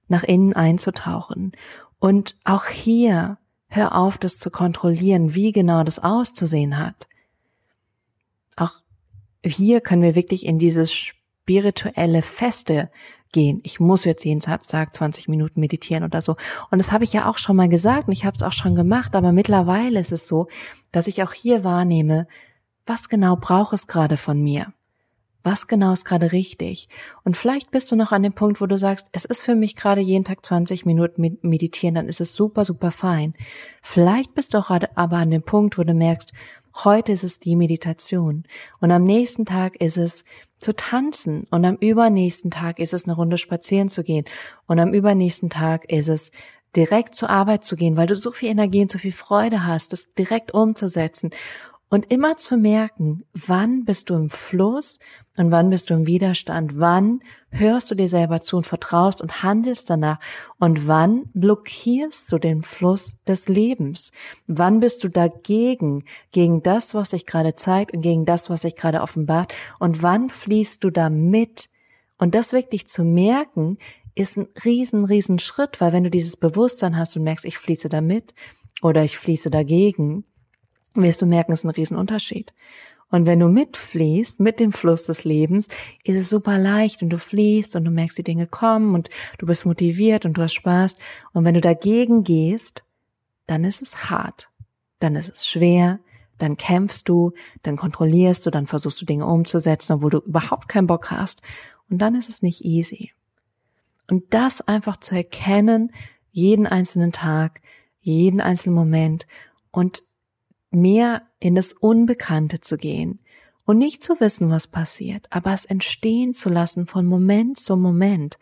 nach 0.09 0.23
innen 0.23 0.53
einzutauchen 0.53 1.53
und 1.99 2.35
auch 2.43 2.65
hier 2.65 3.37
Hör 3.67 3.95
auf, 3.95 4.17
das 4.17 4.37
zu 4.37 4.51
kontrollieren, 4.51 5.35
wie 5.35 5.51
genau 5.51 5.83
das 5.83 5.99
auszusehen 5.99 6.77
hat. 6.77 7.09
Auch 8.55 8.71
hier 9.43 9.81
können 9.81 10.01
wir 10.01 10.15
wirklich 10.15 10.45
in 10.45 10.57
dieses 10.57 10.93
spirituelle 11.45 12.23
Feste 12.23 12.89
gehen. 13.31 13.61
Ich 13.63 13.79
muss 13.79 14.03
jetzt 14.03 14.25
jeden 14.25 14.39
Tag 14.39 14.63
20 14.63 15.27
Minuten 15.27 15.59
meditieren 15.59 16.03
oder 16.03 16.19
so. 16.21 16.35
Und 16.71 16.79
das 16.79 16.91
habe 16.91 17.03
ich 17.03 17.13
ja 17.13 17.29
auch 17.29 17.37
schon 17.37 17.55
mal 17.55 17.69
gesagt 17.69 18.07
und 18.07 18.13
ich 18.13 18.25
habe 18.25 18.35
es 18.35 18.41
auch 18.41 18.51
schon 18.51 18.75
gemacht, 18.75 19.15
aber 19.15 19.31
mittlerweile 19.31 19.99
ist 19.99 20.11
es 20.11 20.25
so, 20.25 20.47
dass 20.91 21.05
ich 21.05 21.21
auch 21.21 21.33
hier 21.33 21.63
wahrnehme, 21.63 22.27
was 22.87 23.09
genau 23.09 23.35
braucht 23.35 23.73
es 23.73 23.85
gerade 23.85 24.17
von 24.17 24.41
mir? 24.41 24.73
Was 25.45 25.67
genau 25.67 25.93
ist 25.93 26.05
gerade 26.05 26.31
richtig. 26.31 26.89
Und 27.23 27.37
vielleicht 27.37 27.69
bist 27.71 27.91
du 27.91 27.95
noch 27.95 28.11
an 28.11 28.23
dem 28.23 28.33
Punkt, 28.33 28.59
wo 28.59 28.65
du 28.65 28.77
sagst, 28.77 29.09
es 29.11 29.25
ist 29.25 29.43
für 29.43 29.55
mich 29.55 29.75
gerade 29.75 30.01
jeden 30.01 30.23
Tag 30.23 30.43
20 30.43 30.85
Minuten 30.85 31.37
meditieren, 31.43 31.95
dann 31.95 32.07
ist 32.07 32.19
es 32.19 32.33
super, 32.33 32.65
super 32.65 32.91
fein. 32.91 33.35
Vielleicht 33.83 34.33
bist 34.33 34.53
du 34.53 34.57
auch 34.57 34.71
aber 34.71 35.17
an 35.17 35.29
dem 35.29 35.43
Punkt, 35.43 35.77
wo 35.77 35.83
du 35.83 35.93
merkst, 35.93 36.33
heute 36.83 37.11
ist 37.11 37.23
es 37.23 37.39
die 37.39 37.55
Meditation 37.55 38.43
und 38.81 38.91
am 38.91 39.03
nächsten 39.03 39.45
Tag 39.45 39.79
ist 39.79 39.97
es 39.97 40.25
zu 40.57 40.75
tanzen 40.75 41.47
und 41.51 41.63
am 41.63 41.75
übernächsten 41.75 42.51
Tag 42.51 42.79
ist 42.79 42.93
es 42.93 43.05
eine 43.05 43.15
Runde 43.15 43.37
spazieren 43.37 43.87
zu 43.87 44.03
gehen 44.03 44.25
und 44.65 44.79
am 44.79 44.93
übernächsten 44.93 45.49
Tag 45.49 45.89
ist 45.91 46.09
es 46.09 46.31
direkt 46.75 47.15
zur 47.15 47.29
Arbeit 47.29 47.63
zu 47.63 47.75
gehen, 47.75 47.95
weil 47.95 48.07
du 48.07 48.15
so 48.15 48.31
viel 48.31 48.49
Energie 48.49 48.81
und 48.81 48.91
so 48.91 48.97
viel 48.97 49.13
Freude 49.13 49.65
hast, 49.65 49.93
das 49.93 50.13
direkt 50.13 50.53
umzusetzen 50.53 51.29
und 51.89 52.11
immer 52.11 52.35
zu 52.35 52.57
merken, 52.57 53.23
wann 53.33 53.85
bist 53.85 54.09
du 54.09 54.15
im 54.15 54.29
Fluss 54.29 54.99
und 55.37 55.51
wann 55.51 55.69
bist 55.69 55.89
du 55.89 55.93
im 55.93 56.07
Widerstand, 56.07 56.79
wann 56.79 57.19
hörst 57.51 57.91
du 57.91 57.95
dir 57.95 58.07
selber 58.07 58.41
zu 58.41 58.57
und 58.57 58.65
vertraust 58.65 59.21
und 59.21 59.43
handelst 59.43 59.89
danach? 59.89 60.19
Und 60.59 60.87
wann 60.87 61.29
blockierst 61.33 62.31
du 62.31 62.39
den 62.39 62.63
Fluss 62.63 63.23
des 63.23 63.47
Lebens, 63.47 64.11
wann 64.47 64.79
bist 64.79 65.03
du 65.03 65.09
dagegen, 65.09 66.03
gegen 66.31 66.63
das, 66.63 66.95
was 66.95 67.11
sich 67.11 67.25
gerade 67.25 67.55
zeigt 67.55 67.93
und 67.93 68.01
gegen 68.01 68.25
das, 68.25 68.49
was 68.49 68.63
sich 68.63 68.75
gerade 68.75 69.01
offenbart? 69.01 69.53
Und 69.79 70.01
wann 70.01 70.29
fließt 70.29 70.83
du 70.83 70.89
da 70.89 71.09
mit? 71.09 71.69
Und 72.17 72.33
das 72.33 72.51
wirklich 72.51 72.87
zu 72.87 73.03
merken, 73.03 73.77
ist 74.15 74.37
ein 74.37 74.47
riesen, 74.63 75.05
riesen 75.05 75.39
Schritt, 75.39 75.81
weil 75.81 75.93
wenn 75.93 76.05
du 76.05 76.09
dieses 76.09 76.37
Bewusstsein 76.37 76.97
hast 76.97 77.15
und 77.15 77.23
merkst, 77.23 77.45
ich 77.45 77.57
fließe 77.57 77.89
da 77.89 78.01
mit 78.01 78.33
oder 78.81 79.03
ich 79.03 79.17
fließe 79.17 79.51
dagegen, 79.51 80.23
wirst 81.03 81.21
du 81.21 81.25
merken, 81.25 81.51
es 81.51 81.59
ist 81.59 81.65
ein 81.65 81.71
Riesenunterschied. 81.71 82.53
Und 83.09 83.25
wenn 83.25 83.39
du 83.39 83.47
mitfließt, 83.47 84.39
mit 84.39 84.59
dem 84.59 84.71
Fluss 84.73 85.03
des 85.03 85.23
Lebens, 85.23 85.67
ist 86.03 86.17
es 86.17 86.29
super 86.29 86.57
leicht 86.57 87.03
und 87.03 87.09
du 87.09 87.17
fließt 87.17 87.75
und 87.75 87.85
du 87.85 87.91
merkst, 87.91 88.17
die 88.17 88.23
Dinge 88.23 88.47
kommen 88.47 88.95
und 88.95 89.09
du 89.37 89.45
bist 89.45 89.65
motiviert 89.65 90.25
und 90.25 90.33
du 90.33 90.41
hast 90.41 90.55
Spaß. 90.55 90.97
Und 91.31 91.45
wenn 91.45 91.53
du 91.53 91.61
dagegen 91.61 92.23
gehst, 92.23 92.83
dann 93.47 93.63
ist 93.63 93.81
es 93.81 94.09
hart. 94.09 94.49
Dann 94.99 95.15
ist 95.15 95.29
es 95.29 95.47
schwer. 95.47 95.99
Dann 96.39 96.57
kämpfst 96.57 97.07
du, 97.07 97.31
dann 97.61 97.77
kontrollierst 97.77 98.45
du, 98.45 98.49
dann 98.49 98.67
versuchst 98.67 98.99
du 98.99 99.05
Dinge 99.05 99.25
umzusetzen, 99.25 99.93
obwohl 99.93 100.09
du 100.09 100.17
überhaupt 100.19 100.67
keinen 100.67 100.87
Bock 100.87 101.11
hast. 101.11 101.41
Und 101.89 101.99
dann 101.99 102.15
ist 102.15 102.27
es 102.27 102.41
nicht 102.41 102.65
easy. 102.65 103.13
Und 104.09 104.33
das 104.33 104.61
einfach 104.61 104.97
zu 104.97 105.15
erkennen, 105.15 105.91
jeden 106.31 106.67
einzelnen 106.67 107.11
Tag, 107.11 107.61
jeden 108.01 108.41
einzelnen 108.41 108.75
Moment 108.75 109.25
und 109.71 110.03
mehr 110.75 111.23
in 111.39 111.55
das 111.55 111.73
Unbekannte 111.73 112.59
zu 112.59 112.77
gehen 112.77 113.19
und 113.65 113.77
nicht 113.77 114.03
zu 114.03 114.19
wissen, 114.19 114.49
was 114.49 114.67
passiert, 114.67 115.27
aber 115.31 115.53
es 115.53 115.65
entstehen 115.65 116.33
zu 116.33 116.49
lassen 116.49 116.87
von 116.87 117.05
Moment 117.05 117.57
zu 117.59 117.75
Moment, 117.75 118.37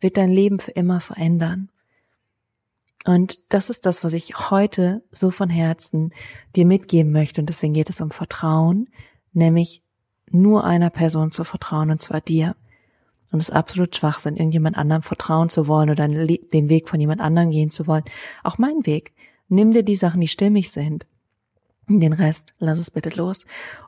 wird 0.00 0.16
dein 0.16 0.30
Leben 0.30 0.58
für 0.58 0.72
immer 0.72 1.00
verändern. 1.00 1.70
Und 3.04 3.52
das 3.52 3.68
ist 3.68 3.84
das, 3.86 4.04
was 4.04 4.12
ich 4.12 4.50
heute 4.50 5.02
so 5.10 5.30
von 5.30 5.50
Herzen 5.50 6.12
dir 6.54 6.66
mitgeben 6.66 7.12
möchte. 7.12 7.40
Und 7.40 7.48
deswegen 7.48 7.74
geht 7.74 7.90
es 7.90 8.00
um 8.00 8.10
Vertrauen, 8.10 8.88
nämlich 9.32 9.82
nur 10.30 10.64
einer 10.64 10.90
Person 10.90 11.32
zu 11.32 11.44
vertrauen, 11.44 11.90
und 11.90 12.00
zwar 12.00 12.20
dir. 12.20 12.56
Und 13.32 13.40
es 13.40 13.48
ist 13.48 13.54
absolut 13.54 13.96
Schwachsinn, 13.96 14.36
irgendjemand 14.36 14.76
anderem 14.76 15.02
vertrauen 15.02 15.48
zu 15.48 15.66
wollen 15.66 15.90
oder 15.90 16.06
den 16.06 16.68
Weg 16.68 16.88
von 16.88 17.00
jemand 17.00 17.20
anderem 17.20 17.50
gehen 17.50 17.70
zu 17.70 17.86
wollen. 17.86 18.04
Auch 18.44 18.58
mein 18.58 18.86
Weg. 18.86 19.12
Nimm 19.48 19.72
dir 19.72 19.82
die 19.82 19.96
Sachen, 19.96 20.20
die 20.20 20.28
stimmig 20.28 20.70
sind. 20.70 21.06
Den 21.88 22.12
Rest 22.12 22.54
lass 22.58 22.78
es 22.78 22.90
bitte 22.90 23.10
los. 23.10 23.46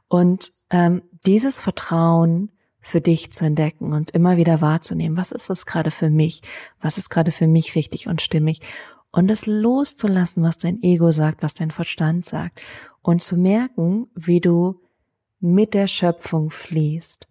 Und 0.09 0.53
ähm, 0.71 1.03
dieses 1.27 1.59
Vertrauen 1.59 2.51
für 2.81 3.01
dich 3.01 3.33
zu 3.33 3.45
entdecken 3.45 3.93
und 3.93 4.11
immer 4.11 4.37
wieder 4.37 4.61
wahrzunehmen, 4.61 5.17
was 5.17 5.33
ist 5.33 5.49
das 5.49 5.65
gerade 5.65 5.91
für 5.91 6.11
mich, 6.11 6.43
was 6.81 6.99
ist 6.99 7.09
gerade 7.09 7.33
für 7.33 7.47
mich 7.47 7.77
richtig 7.77 8.09
und 8.09 8.21
stimmig? 8.21 8.61
Und 9.11 9.31
es 9.31 9.47
loszulassen, 9.47 10.43
was 10.43 10.59
dein 10.59 10.83
Ego 10.83 11.13
sagt, 11.13 11.43
was 11.43 11.55
dein 11.55 11.71
Verstand 11.71 12.25
sagt. 12.25 12.61
Und 13.01 13.23
zu 13.23 13.37
merken, 13.37 14.09
wie 14.15 14.41
du 14.41 14.81
mit 15.41 15.73
der 15.73 15.87
Schöpfung 15.87 16.51
fließt 16.51 17.27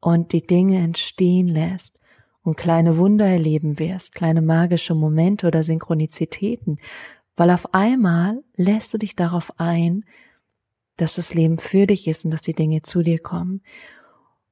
und 0.00 0.32
die 0.32 0.46
Dinge 0.46 0.78
entstehen 0.78 1.48
lässt 1.48 1.98
und 2.42 2.56
kleine 2.56 2.96
Wunder 2.96 3.26
erleben 3.26 3.78
wirst, 3.78 4.14
kleine 4.14 4.40
magische 4.40 4.94
Momente 4.94 5.46
oder 5.46 5.62
Synchronizitäten, 5.62 6.78
weil 7.40 7.48
auf 7.48 7.72
einmal 7.72 8.44
lässt 8.54 8.92
du 8.92 8.98
dich 8.98 9.16
darauf 9.16 9.58
ein, 9.58 10.04
dass 10.98 11.14
das 11.14 11.32
Leben 11.32 11.56
für 11.58 11.86
dich 11.86 12.06
ist 12.06 12.26
und 12.26 12.32
dass 12.32 12.42
die 12.42 12.52
Dinge 12.52 12.82
zu 12.82 13.02
dir 13.02 13.18
kommen. 13.18 13.62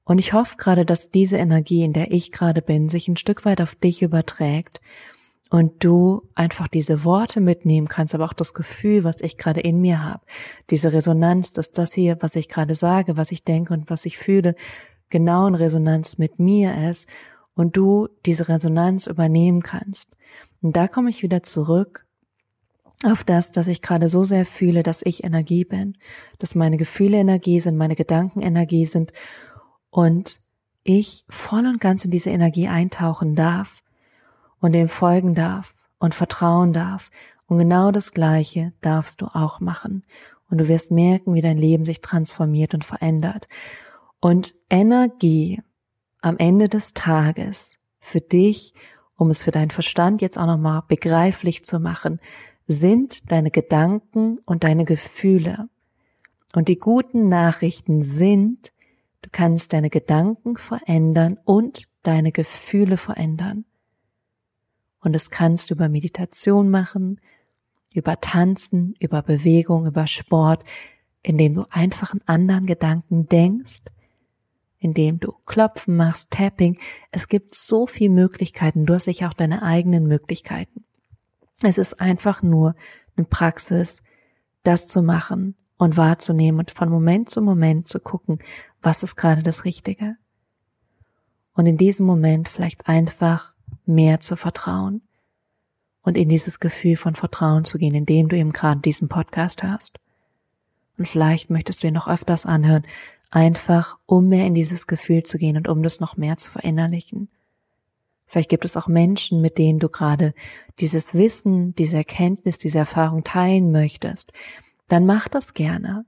Und 0.04 0.16
ich 0.16 0.32
hoffe 0.32 0.56
gerade, 0.56 0.86
dass 0.86 1.10
diese 1.10 1.36
Energie, 1.36 1.84
in 1.84 1.92
der 1.92 2.12
ich 2.12 2.32
gerade 2.32 2.62
bin, 2.62 2.88
sich 2.88 3.06
ein 3.06 3.18
Stück 3.18 3.44
weit 3.44 3.60
auf 3.60 3.74
dich 3.74 4.00
überträgt 4.00 4.80
und 5.50 5.84
du 5.84 6.30
einfach 6.34 6.66
diese 6.66 7.04
Worte 7.04 7.42
mitnehmen 7.42 7.88
kannst, 7.88 8.14
aber 8.14 8.24
auch 8.24 8.32
das 8.32 8.54
Gefühl, 8.54 9.04
was 9.04 9.20
ich 9.20 9.36
gerade 9.36 9.60
in 9.60 9.82
mir 9.82 10.02
habe, 10.02 10.24
diese 10.70 10.90
Resonanz, 10.94 11.52
dass 11.52 11.72
das 11.72 11.92
hier, 11.92 12.16
was 12.20 12.36
ich 12.36 12.48
gerade 12.48 12.74
sage, 12.74 13.18
was 13.18 13.32
ich 13.32 13.44
denke 13.44 13.74
und 13.74 13.90
was 13.90 14.06
ich 14.06 14.16
fühle, 14.16 14.54
genau 15.10 15.46
in 15.46 15.56
Resonanz 15.56 16.16
mit 16.16 16.38
mir 16.38 16.88
ist 16.88 17.06
und 17.52 17.76
du 17.76 18.08
diese 18.24 18.48
Resonanz 18.48 19.06
übernehmen 19.08 19.60
kannst. 19.60 20.16
Und 20.62 20.74
da 20.74 20.88
komme 20.88 21.10
ich 21.10 21.22
wieder 21.22 21.42
zurück 21.42 22.07
auf 23.04 23.24
das, 23.24 23.52
dass 23.52 23.68
ich 23.68 23.82
gerade 23.82 24.08
so 24.08 24.24
sehr 24.24 24.44
fühle, 24.44 24.82
dass 24.82 25.02
ich 25.02 25.24
Energie 25.24 25.64
bin, 25.64 25.96
dass 26.38 26.54
meine 26.54 26.76
Gefühle 26.76 27.18
Energie 27.18 27.60
sind, 27.60 27.76
meine 27.76 27.94
Gedanken 27.94 28.40
Energie 28.40 28.86
sind 28.86 29.12
und 29.90 30.40
ich 30.82 31.24
voll 31.28 31.66
und 31.66 31.80
ganz 31.80 32.04
in 32.04 32.10
diese 32.10 32.30
Energie 32.30 32.68
eintauchen 32.68 33.34
darf 33.34 33.82
und 34.60 34.72
dem 34.72 34.88
folgen 34.88 35.34
darf 35.34 35.74
und 35.98 36.14
vertrauen 36.14 36.72
darf. 36.72 37.10
Und 37.46 37.58
genau 37.58 37.90
das 37.90 38.12
Gleiche 38.12 38.72
darfst 38.80 39.20
du 39.20 39.26
auch 39.26 39.60
machen. 39.60 40.04
Und 40.50 40.58
du 40.58 40.68
wirst 40.68 40.90
merken, 40.90 41.34
wie 41.34 41.40
dein 41.40 41.58
Leben 41.58 41.84
sich 41.84 42.00
transformiert 42.00 42.74
und 42.74 42.84
verändert. 42.84 43.48
Und 44.20 44.54
Energie 44.70 45.62
am 46.20 46.38
Ende 46.38 46.68
des 46.68 46.94
Tages 46.94 47.86
für 48.00 48.20
dich, 48.20 48.74
um 49.14 49.30
es 49.30 49.42
für 49.42 49.50
deinen 49.50 49.70
Verstand 49.70 50.22
jetzt 50.22 50.38
auch 50.38 50.46
nochmal 50.46 50.82
begreiflich 50.88 51.64
zu 51.64 51.80
machen, 51.80 52.20
sind 52.68 53.32
deine 53.32 53.50
Gedanken 53.50 54.38
und 54.46 54.62
deine 54.62 54.84
Gefühle. 54.84 55.68
Und 56.54 56.68
die 56.68 56.78
guten 56.78 57.28
Nachrichten 57.28 58.02
sind, 58.02 58.72
du 59.22 59.30
kannst 59.32 59.72
deine 59.72 59.90
Gedanken 59.90 60.56
verändern 60.56 61.38
und 61.44 61.88
deine 62.02 62.30
Gefühle 62.30 62.98
verändern. 62.98 63.64
Und 65.00 65.14
das 65.14 65.30
kannst 65.30 65.70
du 65.70 65.74
über 65.74 65.88
Meditation 65.88 66.68
machen, 66.70 67.20
über 67.94 68.20
Tanzen, 68.20 68.94
über 69.00 69.22
Bewegung, 69.22 69.86
über 69.86 70.06
Sport, 70.06 70.62
indem 71.22 71.54
du 71.54 71.64
einfach 71.70 72.12
einen 72.12 72.26
anderen 72.26 72.66
Gedanken 72.66 73.28
denkst, 73.28 73.82
indem 74.78 75.20
du 75.20 75.32
Klopfen 75.46 75.96
machst, 75.96 76.32
Tapping. 76.32 76.78
Es 77.10 77.28
gibt 77.28 77.54
so 77.54 77.86
viele 77.86 78.10
Möglichkeiten. 78.10 78.86
Du 78.86 78.94
hast 78.94 79.04
sicher 79.04 79.28
auch 79.28 79.34
deine 79.34 79.62
eigenen 79.62 80.06
Möglichkeiten. 80.06 80.84
Es 81.62 81.78
ist 81.78 82.00
einfach 82.00 82.42
nur 82.42 82.74
eine 83.16 83.26
Praxis, 83.26 84.02
das 84.62 84.88
zu 84.88 85.02
machen 85.02 85.56
und 85.76 85.96
wahrzunehmen 85.96 86.60
und 86.60 86.70
von 86.70 86.88
Moment 86.88 87.28
zu 87.28 87.40
Moment 87.40 87.88
zu 87.88 88.00
gucken, 88.00 88.38
was 88.82 89.02
ist 89.02 89.16
gerade 89.16 89.42
das 89.42 89.64
Richtige. 89.64 90.16
Und 91.54 91.66
in 91.66 91.76
diesem 91.76 92.06
Moment 92.06 92.48
vielleicht 92.48 92.88
einfach 92.88 93.54
mehr 93.86 94.20
zu 94.20 94.36
vertrauen 94.36 95.02
und 96.02 96.16
in 96.16 96.28
dieses 96.28 96.60
Gefühl 96.60 96.96
von 96.96 97.14
Vertrauen 97.14 97.64
zu 97.64 97.78
gehen, 97.78 97.94
indem 97.94 98.28
du 98.28 98.36
eben 98.36 98.52
gerade 98.52 98.80
diesen 98.80 99.08
Podcast 99.08 99.62
hörst. 99.62 99.98
Und 100.96 101.08
vielleicht 101.08 101.50
möchtest 101.50 101.82
du 101.82 101.88
ihn 101.88 101.94
noch 101.94 102.08
öfters 102.08 102.46
anhören, 102.46 102.84
einfach 103.30 103.98
um 104.06 104.28
mehr 104.28 104.46
in 104.46 104.54
dieses 104.54 104.86
Gefühl 104.86 105.22
zu 105.22 105.38
gehen 105.38 105.56
und 105.56 105.68
um 105.68 105.82
das 105.82 106.00
noch 106.00 106.16
mehr 106.16 106.36
zu 106.36 106.50
verinnerlichen. 106.50 107.28
Vielleicht 108.28 108.50
gibt 108.50 108.64
es 108.64 108.76
auch 108.76 108.88
Menschen, 108.88 109.40
mit 109.40 109.58
denen 109.58 109.78
du 109.78 109.88
gerade 109.88 110.34
dieses 110.80 111.14
Wissen, 111.14 111.74
diese 111.74 111.96
Erkenntnis, 111.96 112.58
diese 112.58 112.78
Erfahrung 112.78 113.24
teilen 113.24 113.72
möchtest. 113.72 114.32
Dann 114.86 115.06
mach 115.06 115.28
das 115.28 115.54
gerne. 115.54 116.04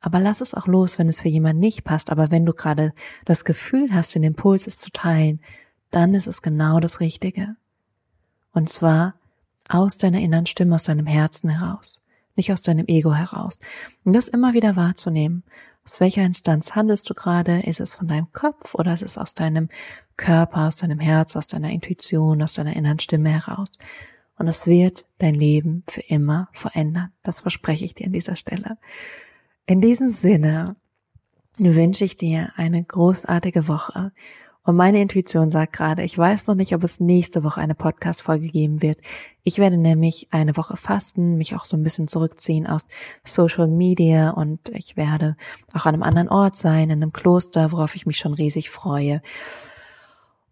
Aber 0.00 0.18
lass 0.18 0.40
es 0.40 0.52
auch 0.52 0.66
los, 0.66 0.98
wenn 0.98 1.08
es 1.08 1.20
für 1.20 1.28
jemanden 1.28 1.60
nicht 1.60 1.84
passt. 1.84 2.10
Aber 2.10 2.32
wenn 2.32 2.44
du 2.44 2.52
gerade 2.52 2.92
das 3.24 3.44
Gefühl 3.44 3.94
hast, 3.94 4.14
den 4.16 4.24
Impuls 4.24 4.66
es 4.66 4.78
zu 4.78 4.90
teilen, 4.90 5.40
dann 5.92 6.14
ist 6.14 6.26
es 6.26 6.42
genau 6.42 6.80
das 6.80 6.98
Richtige. 6.98 7.54
Und 8.52 8.68
zwar 8.68 9.14
aus 9.68 9.98
deiner 9.98 10.18
inneren 10.18 10.46
Stimme, 10.46 10.74
aus 10.74 10.84
deinem 10.84 11.06
Herzen 11.06 11.50
heraus, 11.50 12.04
nicht 12.34 12.52
aus 12.52 12.62
deinem 12.62 12.86
Ego 12.88 13.14
heraus. 13.14 13.60
Und 14.04 14.12
das 14.14 14.26
immer 14.26 14.54
wieder 14.54 14.74
wahrzunehmen. 14.74 15.44
Aus 15.84 15.98
welcher 15.98 16.24
Instanz 16.24 16.76
handelst 16.76 17.10
du 17.10 17.14
gerade? 17.14 17.60
Ist 17.62 17.80
es 17.80 17.94
von 17.94 18.06
deinem 18.06 18.32
Kopf 18.32 18.74
oder 18.76 18.94
ist 18.94 19.02
es 19.02 19.18
aus 19.18 19.34
deinem 19.34 19.68
Körper, 20.16 20.68
aus 20.68 20.76
deinem 20.76 21.00
Herz, 21.00 21.34
aus 21.34 21.48
deiner 21.48 21.70
Intuition, 21.70 22.40
aus 22.40 22.54
deiner 22.54 22.76
inneren 22.76 23.00
Stimme 23.00 23.30
heraus? 23.30 23.72
Und 24.38 24.46
es 24.46 24.66
wird 24.66 25.06
dein 25.18 25.34
Leben 25.34 25.82
für 25.88 26.02
immer 26.02 26.48
verändern. 26.52 27.12
Das 27.22 27.40
verspreche 27.40 27.84
ich 27.84 27.94
dir 27.94 28.06
an 28.06 28.12
dieser 28.12 28.36
Stelle. 28.36 28.78
In 29.66 29.80
diesem 29.80 30.08
Sinne 30.08 30.76
wünsche 31.58 32.04
ich 32.04 32.16
dir 32.16 32.52
eine 32.56 32.82
großartige 32.82 33.66
Woche 33.66 34.12
und 34.64 34.76
meine 34.76 35.00
Intuition 35.00 35.50
sagt 35.50 35.72
gerade, 35.72 36.04
ich 36.04 36.16
weiß 36.16 36.46
noch 36.46 36.54
nicht, 36.54 36.74
ob 36.74 36.84
es 36.84 37.00
nächste 37.00 37.42
Woche 37.42 37.60
eine 37.60 37.74
Podcast-Folge 37.74 38.48
geben 38.48 38.80
wird. 38.80 39.00
Ich 39.42 39.58
werde 39.58 39.76
nämlich 39.76 40.28
eine 40.30 40.56
Woche 40.56 40.76
fasten, 40.76 41.36
mich 41.36 41.56
auch 41.56 41.64
so 41.64 41.76
ein 41.76 41.82
bisschen 41.82 42.06
zurückziehen 42.06 42.68
aus 42.68 42.84
Social 43.24 43.66
Media 43.66 44.30
und 44.30 44.68
ich 44.68 44.96
werde 44.96 45.36
auch 45.74 45.86
an 45.86 45.94
einem 45.94 46.04
anderen 46.04 46.28
Ort 46.28 46.54
sein, 46.56 46.90
in 46.90 47.02
einem 47.02 47.12
Kloster, 47.12 47.72
worauf 47.72 47.96
ich 47.96 48.06
mich 48.06 48.18
schon 48.18 48.34
riesig 48.34 48.70
freue. 48.70 49.20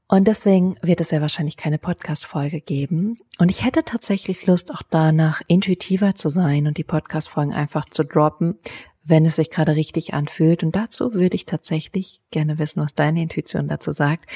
Und 0.09 0.27
deswegen 0.27 0.75
wird 0.83 1.01
es 1.01 1.11
sehr 1.11 1.21
wahrscheinlich 1.21 1.57
keine 1.57 1.79
Podcast-Folge 1.79 2.61
geben. 2.61 3.17
Und 3.39 3.49
ich 3.49 3.65
hätte 3.65 3.85
tatsächlich 3.85 4.45
Lust, 4.45 4.75
auch 4.75 4.83
danach 4.83 5.41
intuitiver 5.47 6.17
zu 6.17 6.31
sein 6.31 6.67
und 6.67 6.79
die 6.79 6.85
Podcast-Folgen 6.85 7.53
einfach 7.53 7.85
zu 7.85 8.03
droppen, 8.03 8.59
wenn 9.05 9.25
es 9.25 9.37
sich 9.37 9.51
gerade 9.51 9.77
richtig 9.77 10.15
anfühlt. 10.15 10.63
Und 10.63 10.77
dazu 10.77 11.15
würde 11.15 11.37
ich 11.37 11.47
tatsächlich 11.47 12.21
gerne 12.31 12.59
wissen, 12.59 12.83
was 12.83 12.95
deine 12.95 13.23
Intuition 13.23 13.69
dazu 13.69 13.93
sagt, 13.93 14.27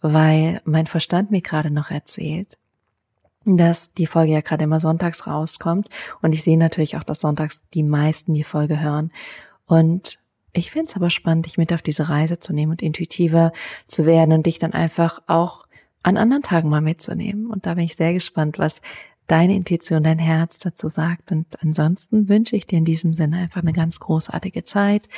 weil 0.00 0.60
mein 0.64 0.86
Verstand 0.86 1.30
mir 1.30 1.42
gerade 1.42 1.70
noch 1.70 1.90
erzählt, 1.90 2.58
dass 3.44 3.94
die 3.94 4.06
Folge 4.06 4.32
ja 4.32 4.40
gerade 4.40 4.64
immer 4.64 4.80
sonntags 4.80 5.26
rauskommt. 5.26 5.88
Und 6.20 6.34
ich 6.34 6.42
sehe 6.42 6.58
natürlich 6.58 6.96
auch, 6.96 7.04
dass 7.04 7.20
sonntags 7.20 7.68
die 7.70 7.82
meisten 7.82 8.34
die 8.34 8.44
Folge 8.44 8.80
hören. 8.80 9.10
Und 9.66 10.18
ich 10.52 10.70
finde 10.70 10.86
es 10.86 10.96
aber 10.96 11.10
spannend, 11.10 11.46
dich 11.46 11.58
mit 11.58 11.72
auf 11.72 11.82
diese 11.82 12.08
Reise 12.08 12.38
zu 12.38 12.52
nehmen 12.52 12.72
und 12.72 12.82
intuitiver 12.82 13.52
zu 13.86 14.04
werden 14.04 14.32
und 14.32 14.46
dich 14.46 14.58
dann 14.58 14.72
einfach 14.72 15.22
auch 15.26 15.66
an 16.02 16.16
anderen 16.16 16.42
Tagen 16.42 16.68
mal 16.68 16.80
mitzunehmen. 16.80 17.46
Und 17.46 17.66
da 17.66 17.74
bin 17.74 17.84
ich 17.84 17.96
sehr 17.96 18.12
gespannt, 18.12 18.58
was 18.58 18.82
deine 19.30 19.54
Intuition, 19.54 20.02
dein 20.02 20.18
Herz 20.18 20.58
dazu 20.58 20.88
sagt. 20.88 21.30
Und 21.30 21.46
ansonsten 21.62 22.28
wünsche 22.28 22.56
ich 22.56 22.66
dir 22.66 22.78
in 22.78 22.84
diesem 22.84 23.14
Sinne 23.14 23.38
einfach 23.38 23.62
eine 23.62 23.72
ganz 23.72 24.00
großartige 24.00 24.64
Zeit. 24.64 25.08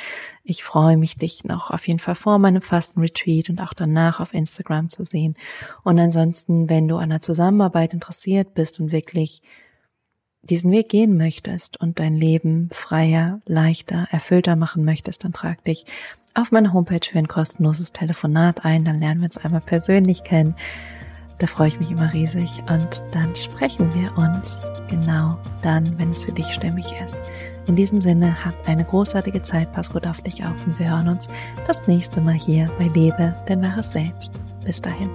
Ich 0.44 0.62
freue 0.62 0.96
mich, 0.96 1.16
dich 1.16 1.44
noch 1.44 1.70
auf 1.70 1.86
jeden 1.88 1.98
Fall 1.98 2.14
vor 2.14 2.38
meinem 2.38 2.60
Fasten-Retreat 2.60 3.48
und 3.48 3.60
auch 3.60 3.72
danach 3.72 4.20
auf 4.20 4.34
Instagram 4.34 4.90
zu 4.90 5.04
sehen. 5.04 5.34
Und 5.82 5.98
ansonsten, 5.98 6.68
wenn 6.68 6.88
du 6.88 6.96
an 6.96 7.10
der 7.10 7.20
Zusammenarbeit 7.22 7.94
interessiert 7.94 8.54
bist 8.54 8.80
und 8.80 8.92
wirklich 8.92 9.42
diesen 10.42 10.72
Weg 10.72 10.88
gehen 10.88 11.16
möchtest 11.16 11.80
und 11.80 12.00
dein 12.00 12.16
Leben 12.16 12.68
freier, 12.72 13.40
leichter, 13.46 14.08
erfüllter 14.10 14.56
machen 14.56 14.84
möchtest, 14.84 15.24
dann 15.24 15.32
trag 15.32 15.62
dich 15.64 15.86
auf 16.34 16.50
meiner 16.50 16.72
Homepage 16.72 17.06
für 17.08 17.18
ein 17.18 17.28
kostenloses 17.28 17.92
Telefonat 17.92 18.64
ein. 18.64 18.84
Dann 18.84 19.00
lernen 19.00 19.20
wir 19.20 19.26
uns 19.26 19.38
einmal 19.38 19.60
persönlich 19.60 20.24
kennen. 20.24 20.54
Da 21.42 21.48
freue 21.48 21.66
ich 21.66 21.80
mich 21.80 21.90
immer 21.90 22.12
riesig 22.12 22.62
und 22.70 23.02
dann 23.10 23.34
sprechen 23.34 23.92
wir 23.94 24.16
uns 24.16 24.62
genau 24.88 25.36
dann, 25.60 25.98
wenn 25.98 26.12
es 26.12 26.24
für 26.24 26.30
dich 26.30 26.46
stimmig 26.46 26.86
ist. 27.04 27.18
In 27.66 27.74
diesem 27.74 28.00
Sinne, 28.00 28.44
hab 28.44 28.54
eine 28.68 28.84
großartige 28.84 29.42
Zeit, 29.42 29.72
pass 29.72 29.90
gut 29.90 30.06
auf 30.06 30.20
dich 30.20 30.44
auf 30.44 30.64
und 30.64 30.78
wir 30.78 30.88
hören 30.88 31.08
uns 31.08 31.28
das 31.66 31.88
nächste 31.88 32.20
Mal 32.20 32.34
hier 32.34 32.70
bei 32.78 32.86
Lebe, 32.86 33.34
denn 33.48 33.60
wahres 33.60 33.90
Selbst. 33.90 34.30
Bis 34.64 34.80
dahin. 34.80 35.10